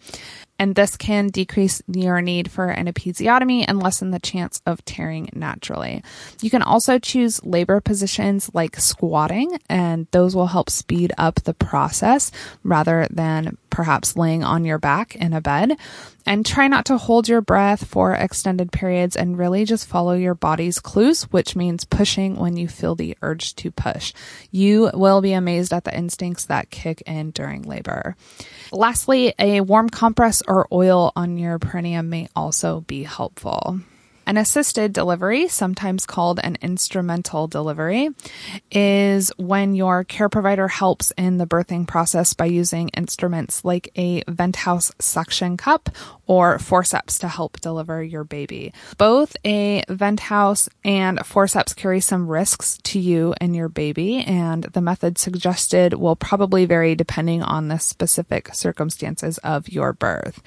and 0.60 0.74
this 0.74 0.94
can 0.98 1.28
decrease 1.28 1.80
your 1.90 2.20
need 2.20 2.50
for 2.50 2.68
an 2.68 2.86
episiotomy 2.86 3.64
and 3.66 3.82
lessen 3.82 4.10
the 4.10 4.18
chance 4.20 4.60
of 4.66 4.84
tearing 4.84 5.30
naturally. 5.32 6.04
You 6.42 6.50
can 6.50 6.60
also 6.60 6.98
choose 6.98 7.42
labor 7.42 7.80
positions 7.80 8.50
like 8.52 8.76
squatting, 8.76 9.58
and 9.70 10.06
those 10.10 10.36
will 10.36 10.48
help 10.48 10.68
speed 10.68 11.12
up 11.16 11.36
the 11.36 11.54
process 11.54 12.30
rather 12.62 13.06
than 13.10 13.56
perhaps 13.70 14.16
laying 14.16 14.44
on 14.44 14.64
your 14.64 14.78
back 14.78 15.16
in 15.16 15.32
a 15.32 15.40
bed. 15.40 15.76
And 16.26 16.44
try 16.44 16.68
not 16.68 16.84
to 16.86 16.98
hold 16.98 17.28
your 17.28 17.40
breath 17.40 17.86
for 17.86 18.12
extended 18.12 18.70
periods 18.72 19.16
and 19.16 19.38
really 19.38 19.64
just 19.64 19.88
follow 19.88 20.12
your 20.12 20.34
body's 20.34 20.78
clues, 20.78 21.22
which 21.24 21.56
means 21.56 21.84
pushing 21.84 22.36
when 22.36 22.56
you 22.56 22.68
feel 22.68 22.94
the 22.94 23.16
urge 23.22 23.56
to 23.56 23.70
push. 23.70 24.12
You 24.50 24.90
will 24.92 25.22
be 25.22 25.32
amazed 25.32 25.72
at 25.72 25.84
the 25.84 25.96
instincts 25.96 26.44
that 26.44 26.70
kick 26.70 27.02
in 27.06 27.30
during 27.30 27.62
labor. 27.62 28.16
Lastly, 28.70 29.34
a 29.38 29.62
warm 29.62 29.88
compress 29.88 30.42
or 30.46 30.68
oil 30.70 31.12
on 31.16 31.38
your 31.38 31.58
perineum 31.58 32.10
may 32.10 32.28
also 32.36 32.82
be 32.82 33.02
helpful. 33.02 33.80
An 34.30 34.37
assisted 34.37 34.92
delivery, 34.92 35.49
sometimes 35.49 36.06
called 36.06 36.38
an 36.38 36.56
instrumental 36.62 37.49
delivery, 37.49 38.10
is 38.70 39.32
when 39.38 39.75
your 39.75 40.04
care 40.04 40.28
provider 40.28 40.68
helps 40.68 41.10
in 41.18 41.38
the 41.38 41.49
birthing 41.49 41.84
process 41.84 42.32
by 42.32 42.44
using 42.44 42.90
instruments 42.90 43.64
like 43.64 43.90
a 43.96 44.22
Ventouse 44.28 44.92
suction 45.02 45.56
cup 45.56 45.88
or 46.28 46.60
forceps 46.60 47.19
to 47.19 47.26
help 47.26 47.60
deliver 47.60 48.04
your 48.04 48.23
baby. 48.23 48.73
Both 48.99 49.36
a 49.45 49.82
Ventouse 49.88 50.69
and 50.84 51.26
forceps 51.26 51.75
carry 51.75 52.00
some 52.00 52.28
risks 52.28 52.78
to 52.84 53.00
you 53.00 53.34
and 53.40 53.56
your 53.56 53.69
baby, 53.69 54.19
and 54.19 54.62
the 54.62 54.80
method 54.80 55.19
suggested 55.19 55.95
will 55.95 56.14
probably 56.14 56.66
vary 56.66 56.95
depending 56.95 57.43
on 57.43 57.66
the 57.66 57.80
specific 57.80 58.54
circumstances 58.54 59.38
of 59.38 59.69
your 59.69 59.93
birth. 59.93 60.40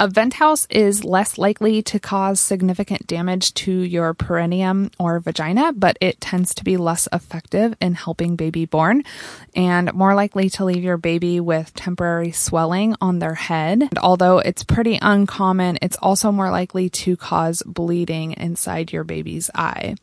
A 0.00 0.08
Ventouse 0.08 0.66
is 0.70 1.04
less 1.04 1.36
likely 1.36 1.82
to 1.82 2.00
cause 2.00 2.40
significant 2.40 3.06
damage 3.06 3.52
to 3.52 3.70
your 3.70 4.14
perineum 4.14 4.90
or 4.98 5.20
vagina, 5.20 5.74
but 5.74 5.98
it 6.00 6.22
tends 6.22 6.54
to 6.54 6.64
be 6.64 6.78
less 6.78 7.06
effective 7.12 7.76
in 7.82 7.92
helping 7.92 8.34
baby 8.34 8.64
born 8.64 9.04
and 9.54 9.92
more 9.92 10.14
likely 10.14 10.48
to 10.48 10.64
leave 10.64 10.82
your 10.82 10.96
baby 10.96 11.38
with 11.38 11.74
temporary 11.74 12.32
swelling 12.32 12.96
on 13.02 13.18
their 13.18 13.34
head. 13.34 13.82
And 13.82 13.98
although 13.98 14.38
it's 14.38 14.64
pretty 14.64 14.98
uncommon, 15.02 15.76
it's 15.82 15.98
also 16.00 16.32
more 16.32 16.50
likely 16.50 16.88
to 16.88 17.18
cause 17.18 17.62
bleeding 17.66 18.32
inside 18.32 18.94
your 18.94 19.04
baby's 19.04 19.50
eye. 19.54 19.96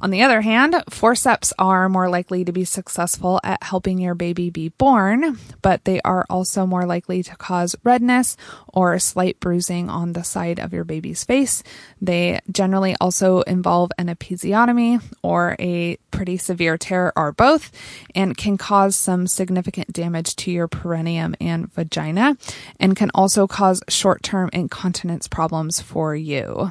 On 0.00 0.10
the 0.10 0.22
other 0.22 0.42
hand, 0.42 0.76
forceps 0.88 1.52
are 1.58 1.88
more 1.88 2.08
likely 2.08 2.44
to 2.44 2.52
be 2.52 2.64
successful 2.64 3.40
at 3.42 3.62
helping 3.62 3.98
your 3.98 4.14
baby 4.14 4.48
be 4.48 4.68
born, 4.68 5.38
but 5.60 5.84
they 5.84 6.00
are 6.02 6.24
also 6.30 6.66
more 6.66 6.86
likely 6.86 7.22
to 7.24 7.34
cause 7.36 7.74
redness 7.82 8.36
or 8.68 8.98
slight 9.00 9.40
bruising 9.40 9.90
on 9.90 10.12
the 10.12 10.22
side 10.22 10.60
of 10.60 10.72
your 10.72 10.84
baby's 10.84 11.24
face. 11.24 11.64
They 12.00 12.38
generally 12.50 12.94
also 13.00 13.40
involve 13.42 13.90
an 13.98 14.06
episiotomy 14.06 15.02
or 15.22 15.56
a 15.58 15.96
pretty 16.12 16.36
severe 16.36 16.78
tear 16.78 17.12
or 17.16 17.32
both 17.32 17.72
and 18.14 18.36
can 18.36 18.56
cause 18.56 18.94
some 18.94 19.26
significant 19.26 19.92
damage 19.92 20.36
to 20.36 20.52
your 20.52 20.68
perineum 20.68 21.34
and 21.40 21.72
vagina 21.72 22.36
and 22.78 22.94
can 22.94 23.10
also 23.14 23.48
cause 23.48 23.82
short-term 23.88 24.50
incontinence 24.52 25.26
problems 25.26 25.80
for 25.80 26.14
you. 26.14 26.70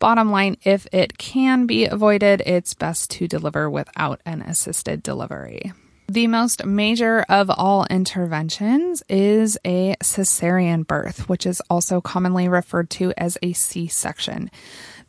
Bottom 0.00 0.30
line, 0.30 0.56
if 0.64 0.86
it 0.92 1.18
can 1.18 1.66
be 1.66 1.84
avoided, 1.84 2.40
it's 2.46 2.72
best 2.72 3.10
to 3.10 3.28
deliver 3.28 3.68
without 3.68 4.22
an 4.24 4.40
assisted 4.40 5.02
delivery. 5.02 5.74
The 6.08 6.26
most 6.26 6.64
major 6.64 7.24
of 7.28 7.50
all 7.50 7.86
interventions 7.90 9.02
is 9.10 9.58
a 9.64 9.94
cesarean 10.02 10.86
birth, 10.86 11.28
which 11.28 11.44
is 11.44 11.60
also 11.68 12.00
commonly 12.00 12.48
referred 12.48 12.88
to 12.90 13.12
as 13.18 13.36
a 13.42 13.52
C 13.52 13.88
section. 13.88 14.50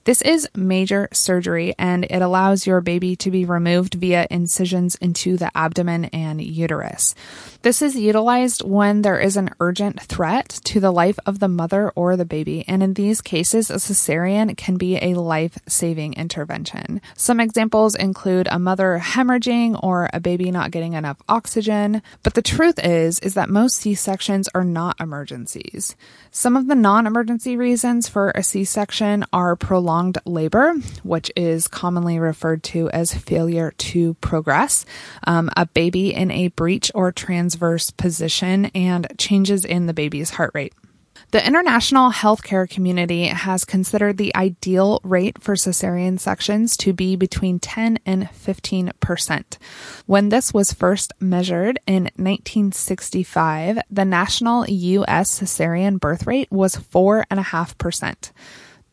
This 0.03 0.23
is 0.23 0.49
major 0.55 1.07
surgery 1.13 1.75
and 1.77 2.05
it 2.05 2.23
allows 2.23 2.65
your 2.65 2.81
baby 2.81 3.15
to 3.17 3.29
be 3.29 3.45
removed 3.45 3.93
via 3.93 4.25
incisions 4.31 4.95
into 4.95 5.37
the 5.37 5.55
abdomen 5.55 6.05
and 6.05 6.41
uterus. 6.41 7.13
This 7.61 7.83
is 7.83 7.95
utilized 7.95 8.63
when 8.63 9.03
there 9.03 9.19
is 9.19 9.37
an 9.37 9.51
urgent 9.59 10.01
threat 10.01 10.49
to 10.63 10.79
the 10.79 10.89
life 10.89 11.19
of 11.27 11.37
the 11.37 11.47
mother 11.47 11.91
or 11.91 12.15
the 12.15 12.25
baby, 12.25 12.65
and 12.67 12.81
in 12.81 12.95
these 12.95 13.21
cases, 13.21 13.69
a 13.69 13.75
cesarean 13.75 14.57
can 14.57 14.77
be 14.77 14.95
a 14.95 15.13
life 15.13 15.59
saving 15.67 16.13
intervention. 16.13 16.99
Some 17.15 17.39
examples 17.39 17.93
include 17.93 18.47
a 18.49 18.57
mother 18.57 18.99
hemorrhaging 18.99 19.79
or 19.83 20.09
a 20.11 20.19
baby 20.19 20.49
not 20.49 20.71
getting 20.71 20.93
enough 20.93 21.21
oxygen, 21.29 22.01
but 22.23 22.33
the 22.33 22.41
truth 22.41 22.83
is, 22.83 23.19
is 23.19 23.35
that 23.35 23.49
most 23.49 23.75
C 23.75 23.93
sections 23.93 24.49
are 24.55 24.63
not 24.63 24.99
emergencies. 24.99 25.95
Some 26.31 26.57
of 26.57 26.65
the 26.65 26.73
non 26.73 27.05
emergency 27.05 27.55
reasons 27.55 28.09
for 28.09 28.31
a 28.31 28.41
C 28.41 28.63
section 28.63 29.23
are 29.31 29.55
prolonged 29.55 29.90
prolonged 29.91 30.19
labor, 30.25 30.73
which 31.03 31.29
is 31.35 31.67
commonly 31.67 32.17
referred 32.17 32.63
to 32.63 32.89
as 32.91 33.13
failure 33.13 33.71
to 33.77 34.13
progress, 34.15 34.85
um, 35.27 35.49
a 35.57 35.65
baby 35.65 36.13
in 36.13 36.31
a 36.31 36.47
breech 36.47 36.89
or 36.95 37.11
transverse 37.11 37.91
position, 37.91 38.67
and 38.67 39.05
changes 39.17 39.65
in 39.65 39.87
the 39.87 39.93
baby's 39.93 40.29
heart 40.29 40.51
rate. 40.53 40.73
The 41.31 41.45
international 41.45 42.09
healthcare 42.09 42.69
community 42.69 43.25
has 43.25 43.65
considered 43.65 44.15
the 44.15 44.33
ideal 44.33 45.01
rate 45.03 45.41
for 45.41 45.55
cesarean 45.55 46.17
sections 46.21 46.77
to 46.77 46.93
be 46.93 47.17
between 47.17 47.59
10 47.59 47.99
and 48.05 48.29
15 48.29 48.91
percent. 49.01 49.57
When 50.05 50.29
this 50.29 50.53
was 50.53 50.71
first 50.71 51.11
measured 51.19 51.79
in 51.85 52.03
1965, 52.15 53.79
the 53.89 54.05
national 54.05 54.69
U.S. 54.69 55.41
cesarean 55.41 55.99
birth 55.99 56.25
rate 56.25 56.49
was 56.49 56.77
4.5 56.77 57.77
percent. 57.77 58.31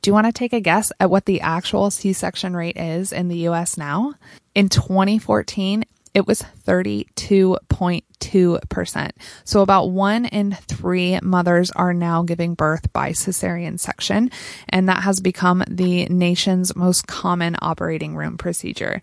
Do 0.01 0.11
you 0.11 0.15
want 0.15 0.27
to 0.27 0.33
take 0.33 0.53
a 0.53 0.61
guess 0.61 0.93
at 1.01 1.11
what 1.11 1.27
the 1.27 1.41
actual 1.41 1.91
C 1.91 2.13
section 2.13 2.55
rate 2.55 2.77
is 2.77 3.13
in 3.13 3.27
the 3.29 3.49
US 3.49 3.77
now? 3.77 4.15
In 4.55 4.69
2014, 4.69 5.85
it 6.15 6.27
was 6.27 6.43
32.2%. 6.67 9.11
So 9.45 9.61
about 9.61 9.91
one 9.91 10.25
in 10.25 10.57
three 10.67 11.19
mothers 11.23 11.71
are 11.73 11.95
now 11.95 12.23
giving 12.23 12.55
birth 12.55 12.93
by 12.93 13.11
cesarean 13.11 13.79
section, 13.79 14.31
and 14.69 14.89
that 14.89 15.03
has 15.03 15.21
become 15.21 15.63
the 15.69 16.07
nation's 16.07 16.75
most 16.75 17.07
common 17.07 17.57
operating 17.61 18.17
room 18.17 18.39
procedure. 18.39 19.03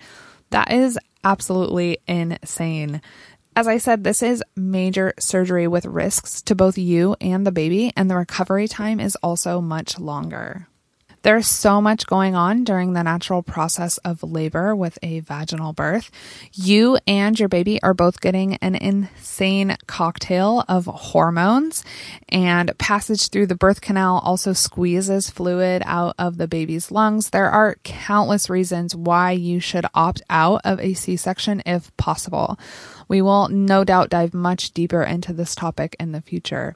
That 0.49 0.71
is 0.71 0.97
absolutely 1.23 1.99
insane. 2.07 3.01
As 3.55 3.67
I 3.67 3.77
said, 3.77 4.03
this 4.03 4.21
is 4.21 4.43
major 4.55 5.13
surgery 5.17 5.67
with 5.67 5.85
risks 5.85 6.41
to 6.43 6.55
both 6.55 6.77
you 6.77 7.15
and 7.21 7.47
the 7.47 7.53
baby, 7.53 7.93
and 7.95 8.09
the 8.09 8.17
recovery 8.17 8.67
time 8.67 8.99
is 8.99 9.15
also 9.17 9.61
much 9.61 9.97
longer. 9.97 10.67
There's 11.25 11.47
so 11.47 11.81
much 11.81 12.05
going 12.05 12.35
on 12.35 12.65
during 12.65 12.93
the 12.93 13.01
natural 13.01 13.41
process 13.41 13.97
of 14.05 14.21
labor 14.21 14.75
with 14.75 14.99
a 15.01 15.21
vaginal 15.21 15.73
birth. 15.73 16.11
You 16.53 16.99
and 17.07 17.39
your 17.39 17.49
baby 17.49 17.81
are 17.81 17.95
both 17.95 18.21
getting 18.21 18.57
an 18.57 18.75
insane 18.75 19.75
cocktail 19.87 20.63
of 20.69 20.85
hormones, 20.85 21.83
and 22.29 22.77
passage 22.77 23.29
through 23.29 23.47
the 23.47 23.55
birth 23.55 23.81
canal 23.81 24.21
also 24.23 24.53
squeezes 24.53 25.31
fluid 25.31 25.81
out 25.87 26.13
of 26.19 26.37
the 26.37 26.47
baby's 26.47 26.91
lungs. 26.91 27.31
There 27.31 27.49
are 27.49 27.77
countless 27.83 28.47
reasons 28.47 28.95
why 28.95 29.31
you 29.31 29.59
should 29.59 29.87
opt 29.95 30.21
out 30.29 30.61
of 30.63 30.79
a 30.79 30.93
C 30.93 31.15
section 31.15 31.63
if 31.65 31.89
possible. 31.97 32.59
We 33.07 33.23
will 33.23 33.49
no 33.49 33.83
doubt 33.83 34.11
dive 34.11 34.35
much 34.35 34.73
deeper 34.73 35.01
into 35.01 35.33
this 35.33 35.55
topic 35.55 35.95
in 35.99 36.11
the 36.11 36.21
future. 36.21 36.75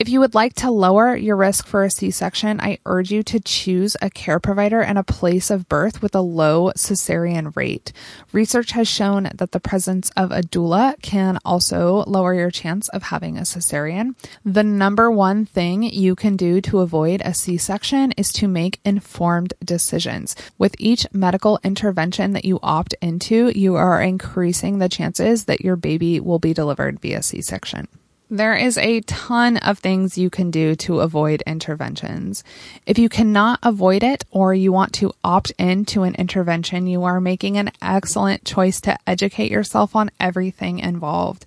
If 0.00 0.08
you 0.08 0.20
would 0.20 0.34
like 0.34 0.54
to 0.54 0.70
lower 0.70 1.14
your 1.14 1.36
risk 1.36 1.66
for 1.66 1.84
a 1.84 1.90
C 1.90 2.10
section, 2.10 2.58
I 2.58 2.78
urge 2.86 3.12
you 3.12 3.22
to 3.24 3.38
choose 3.38 3.98
a 4.00 4.08
care 4.08 4.40
provider 4.40 4.80
and 4.80 4.96
a 4.96 5.04
place 5.04 5.50
of 5.50 5.68
birth 5.68 6.00
with 6.00 6.14
a 6.14 6.22
low 6.22 6.72
cesarean 6.74 7.54
rate. 7.54 7.92
Research 8.32 8.70
has 8.70 8.88
shown 8.88 9.28
that 9.34 9.52
the 9.52 9.60
presence 9.60 10.10
of 10.16 10.32
a 10.32 10.40
doula 10.40 10.94
can 11.02 11.38
also 11.44 12.02
lower 12.06 12.32
your 12.32 12.50
chance 12.50 12.88
of 12.88 13.02
having 13.02 13.36
a 13.36 13.42
cesarean. 13.42 14.14
The 14.42 14.64
number 14.64 15.10
one 15.10 15.44
thing 15.44 15.82
you 15.82 16.14
can 16.14 16.34
do 16.34 16.62
to 16.62 16.78
avoid 16.78 17.20
a 17.22 17.34
C 17.34 17.58
section 17.58 18.12
is 18.12 18.32
to 18.32 18.48
make 18.48 18.80
informed 18.86 19.52
decisions. 19.62 20.34
With 20.56 20.74
each 20.78 21.06
medical 21.12 21.60
intervention 21.62 22.32
that 22.32 22.46
you 22.46 22.58
opt 22.62 22.94
into, 23.02 23.52
you 23.54 23.74
are 23.74 24.00
increasing 24.00 24.78
the 24.78 24.88
chances 24.88 25.44
that 25.44 25.60
your 25.60 25.76
baby 25.76 26.20
will 26.20 26.38
be 26.38 26.54
delivered 26.54 27.00
via 27.00 27.22
C 27.22 27.42
section. 27.42 27.86
There 28.32 28.54
is 28.54 28.78
a 28.78 29.00
ton 29.00 29.56
of 29.56 29.80
things 29.80 30.16
you 30.16 30.30
can 30.30 30.52
do 30.52 30.76
to 30.76 31.00
avoid 31.00 31.42
interventions. 31.48 32.44
If 32.86 32.96
you 32.96 33.08
cannot 33.08 33.58
avoid 33.60 34.04
it 34.04 34.24
or 34.30 34.54
you 34.54 34.70
want 34.70 34.92
to 34.94 35.12
opt 35.24 35.50
into 35.58 36.04
an 36.04 36.14
intervention, 36.14 36.86
you 36.86 37.02
are 37.02 37.20
making 37.20 37.58
an 37.58 37.72
excellent 37.82 38.44
choice 38.44 38.80
to 38.82 38.96
educate 39.04 39.50
yourself 39.50 39.96
on 39.96 40.12
everything 40.20 40.78
involved. 40.78 41.44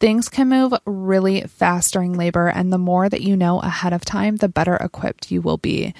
Things 0.00 0.28
can 0.28 0.50
move 0.50 0.74
really 0.84 1.40
fast 1.44 1.94
during 1.94 2.12
labor, 2.12 2.48
and 2.48 2.70
the 2.70 2.76
more 2.76 3.08
that 3.08 3.22
you 3.22 3.34
know 3.34 3.60
ahead 3.60 3.94
of 3.94 4.04
time, 4.04 4.36
the 4.36 4.50
better 4.50 4.76
equipped 4.76 5.30
you 5.30 5.40
will 5.40 5.56
be. 5.56 5.94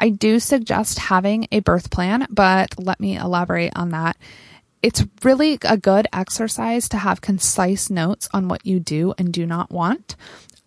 I 0.00 0.08
do 0.08 0.40
suggest 0.40 0.98
having 0.98 1.46
a 1.52 1.60
birth 1.60 1.90
plan, 1.90 2.26
but 2.28 2.74
let 2.76 2.98
me 2.98 3.16
elaborate 3.16 3.72
on 3.76 3.90
that 3.90 4.16
it's 4.82 5.04
really 5.22 5.58
a 5.62 5.76
good 5.76 6.06
exercise 6.12 6.88
to 6.88 6.98
have 6.98 7.20
concise 7.20 7.90
notes 7.90 8.28
on 8.32 8.48
what 8.48 8.64
you 8.64 8.80
do 8.80 9.14
and 9.18 9.32
do 9.32 9.46
not 9.46 9.70
want. 9.70 10.16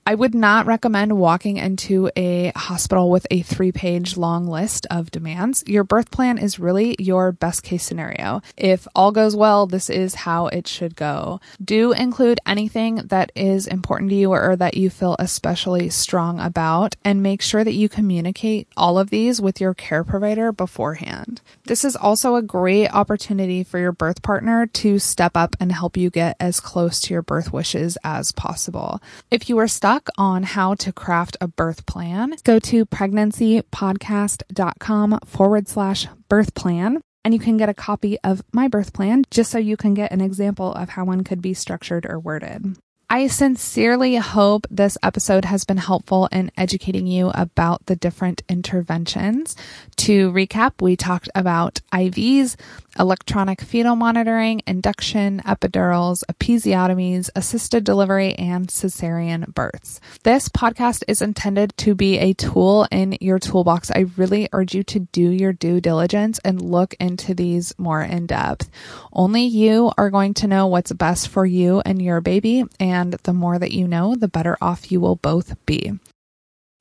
I 0.06 0.16
would 0.16 0.36
not 0.36 0.66
recommend 0.66 1.18
walking 1.18 1.56
into 1.56 2.12
a 2.18 2.52
hospital 2.58 3.10
with 3.10 3.26
a 3.32 3.42
three 3.42 3.72
page 3.72 4.18
long 4.18 4.48
list 4.48 4.86
of 4.92 5.12
demands. 5.12 5.64
Your 5.66 5.86
birth 5.86 6.12
plan 6.12 6.38
is 6.38 6.60
really 6.60 6.98
your 7.00 7.32
best 7.32 7.64
case 7.64 7.84
scenario. 7.84 8.42
If 8.58 8.86
all 8.96 9.14
goes 9.14 9.34
well, 9.34 9.66
this 9.66 9.90
is 9.90 10.14
how 10.14 10.48
it 10.48 10.68
should 10.68 10.98
go. 10.98 11.40
Do 11.64 11.94
include 11.94 12.42
anything 12.46 12.96
that 13.06 13.32
is 13.34 13.66
important 13.66 14.10
to 14.10 14.16
you 14.18 14.32
or 14.34 14.58
that 14.58 14.76
you 14.76 14.90
feel 14.90 15.16
especially 15.20 15.90
strong 15.90 16.38
about, 16.40 16.96
and 17.06 17.24
make 17.24 17.42
sure 17.42 17.64
that 17.64 17.74
you 17.74 17.88
communicate 17.88 18.68
all 18.76 19.00
of 19.00 19.10
these 19.10 19.40
with 19.40 19.62
your 19.62 19.74
care 19.74 20.04
provider 20.04 20.52
beforehand. 20.52 21.42
This 21.66 21.86
is 21.86 21.96
also 21.96 22.36
a 22.36 22.42
great 22.42 22.90
opportunity 22.90 23.64
for 23.64 23.80
your 23.80 23.94
birth 23.94 24.22
partner 24.22 24.66
to 24.68 25.00
step 25.00 25.38
up 25.38 25.56
and 25.62 25.72
help 25.72 25.96
you 25.96 26.10
get 26.10 26.36
as 26.42 26.60
close 26.60 27.00
to 27.02 27.14
your 27.14 27.22
birth 27.22 27.54
wishes 27.54 27.98
as 28.04 28.34
possible. 28.34 29.02
If 29.32 29.48
you 29.48 29.58
are 29.60 29.68
stuck, 29.68 29.93
on 30.18 30.44
how 30.44 30.74
to 30.76 30.92
craft 30.92 31.38
a 31.42 31.48
birth 31.48 31.86
plan, 31.86 32.36
go 32.44 32.60
to 32.60 32.86
pregnancypodcast.com 32.86 35.20
forward 35.26 35.68
slash 35.68 36.08
birth 36.30 36.54
plan. 36.54 37.02
And 37.26 37.34
you 37.34 37.40
can 37.40 37.58
get 37.58 37.70
a 37.70 37.74
copy 37.74 38.18
of 38.24 38.44
my 38.52 38.68
birth 38.68 38.94
plan 38.94 39.24
just 39.32 39.52
so 39.52 39.58
you 39.58 39.78
can 39.78 39.94
get 39.94 40.12
an 40.12 40.20
example 40.22 40.74
of 40.74 40.90
how 40.90 41.06
one 41.06 41.24
could 41.24 41.42
be 41.42 41.54
structured 41.54 42.06
or 42.06 42.20
worded. 42.20 42.76
I 43.14 43.28
sincerely 43.28 44.16
hope 44.16 44.66
this 44.72 44.98
episode 45.04 45.46
has 45.46 45.66
been 45.66 45.78
helpful 45.78 46.28
in 46.32 46.50
educating 46.58 47.06
you 47.06 47.30
about 47.36 47.86
the 47.86 47.96
different 47.96 48.42
interventions. 48.50 49.56
To 49.98 50.32
recap, 50.32 50.82
we 50.82 50.96
talked 50.96 51.30
about 51.36 51.80
IVs, 51.92 52.56
electronic 52.98 53.62
fetal 53.62 53.96
monitoring, 53.96 54.64
induction, 54.66 55.42
epidurals, 55.46 56.24
episiotomies, 56.26 57.30
assisted 57.36 57.84
delivery, 57.84 58.34
and 58.34 58.68
cesarean 58.68 59.54
births. 59.54 60.00
This 60.24 60.50
podcast 60.50 61.04
is 61.08 61.22
intended 61.22 61.78
to 61.78 61.94
be 61.94 62.18
a 62.18 62.34
tool 62.34 62.88
in 62.92 63.18
your 63.22 63.38
toolbox. 63.38 63.92
I 63.92 64.06
really 64.18 64.50
urge 64.54 64.74
you 64.74 64.82
to 64.86 65.00
do 65.00 65.30
your 65.30 65.54
due 65.54 65.80
diligence 65.80 66.40
and 66.44 66.60
look 66.60 66.96
into 67.00 67.36
these 67.36 67.78
more 67.78 68.02
in 68.02 68.26
depth. 68.26 68.72
Only 69.12 69.44
you 69.44 69.92
are 70.00 70.10
going 70.10 70.34
to 70.36 70.48
know 70.48 70.66
what's 70.66 70.92
best 70.94 71.28
for 71.28 71.46
you 71.46 71.82
and 71.86 72.02
your 72.02 72.20
baby, 72.20 72.66
and 73.04 73.14
the 73.24 73.34
more 73.34 73.60
that 73.60 73.72
you 73.72 73.88
know, 73.88 74.16
the 74.16 74.28
better 74.28 74.58
off 74.62 74.92
you 74.92 75.00
will 75.00 75.18
both 75.18 75.56
be. 75.66 75.94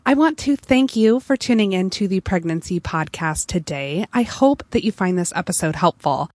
I 0.06 0.14
want 0.14 0.38
to 0.38 0.56
thank 0.56 0.96
you 0.96 1.20
for 1.20 1.36
tuning 1.36 1.72
in 1.72 1.90
to 1.90 2.08
the 2.08 2.20
pregnancy 2.20 2.80
podcast 2.80 3.46
today. 3.46 4.06
I 4.12 4.22
hope 4.22 4.64
that 4.70 4.84
you 4.84 4.92
find 4.92 5.18
this 5.18 5.32
episode 5.36 5.76
helpful. 5.76 6.30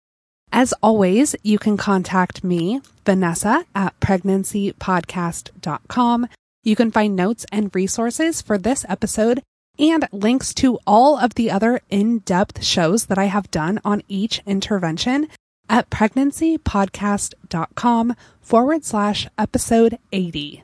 As 0.51 0.73
always, 0.83 1.35
you 1.43 1.57
can 1.59 1.77
contact 1.77 2.43
me, 2.43 2.81
Vanessa, 3.05 3.65
at 3.75 3.99
pregnancypodcast.com. 3.99 6.27
You 6.63 6.75
can 6.75 6.91
find 6.91 7.15
notes 7.15 7.45
and 7.51 7.75
resources 7.75 8.41
for 8.41 8.57
this 8.57 8.83
episode 8.87 9.43
and 9.79 10.07
links 10.11 10.53
to 10.55 10.79
all 10.87 11.17
of 11.17 11.35
the 11.35 11.51
other 11.51 11.81
in 11.89 12.19
depth 12.19 12.63
shows 12.63 13.05
that 13.05 13.17
I 13.17 13.25
have 13.25 13.51
done 13.51 13.79
on 13.85 14.01
each 14.07 14.41
intervention 14.45 15.27
at 15.69 15.89
pregnancypodcast.com 15.89 18.15
forward 18.41 18.85
slash 18.85 19.27
episode 19.37 19.99
80. 20.11 20.63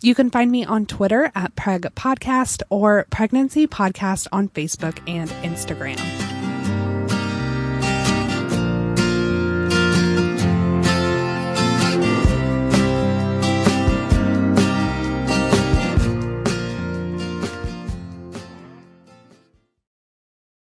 You 0.00 0.14
can 0.14 0.30
find 0.30 0.50
me 0.50 0.64
on 0.64 0.86
Twitter 0.86 1.30
at 1.34 1.54
Preg 1.54 1.82
Podcast 1.94 2.62
or 2.70 3.06
Pregnancy 3.10 3.66
Podcast 3.68 4.26
on 4.32 4.48
Facebook 4.48 4.98
and 5.08 5.30
Instagram. 5.44 6.21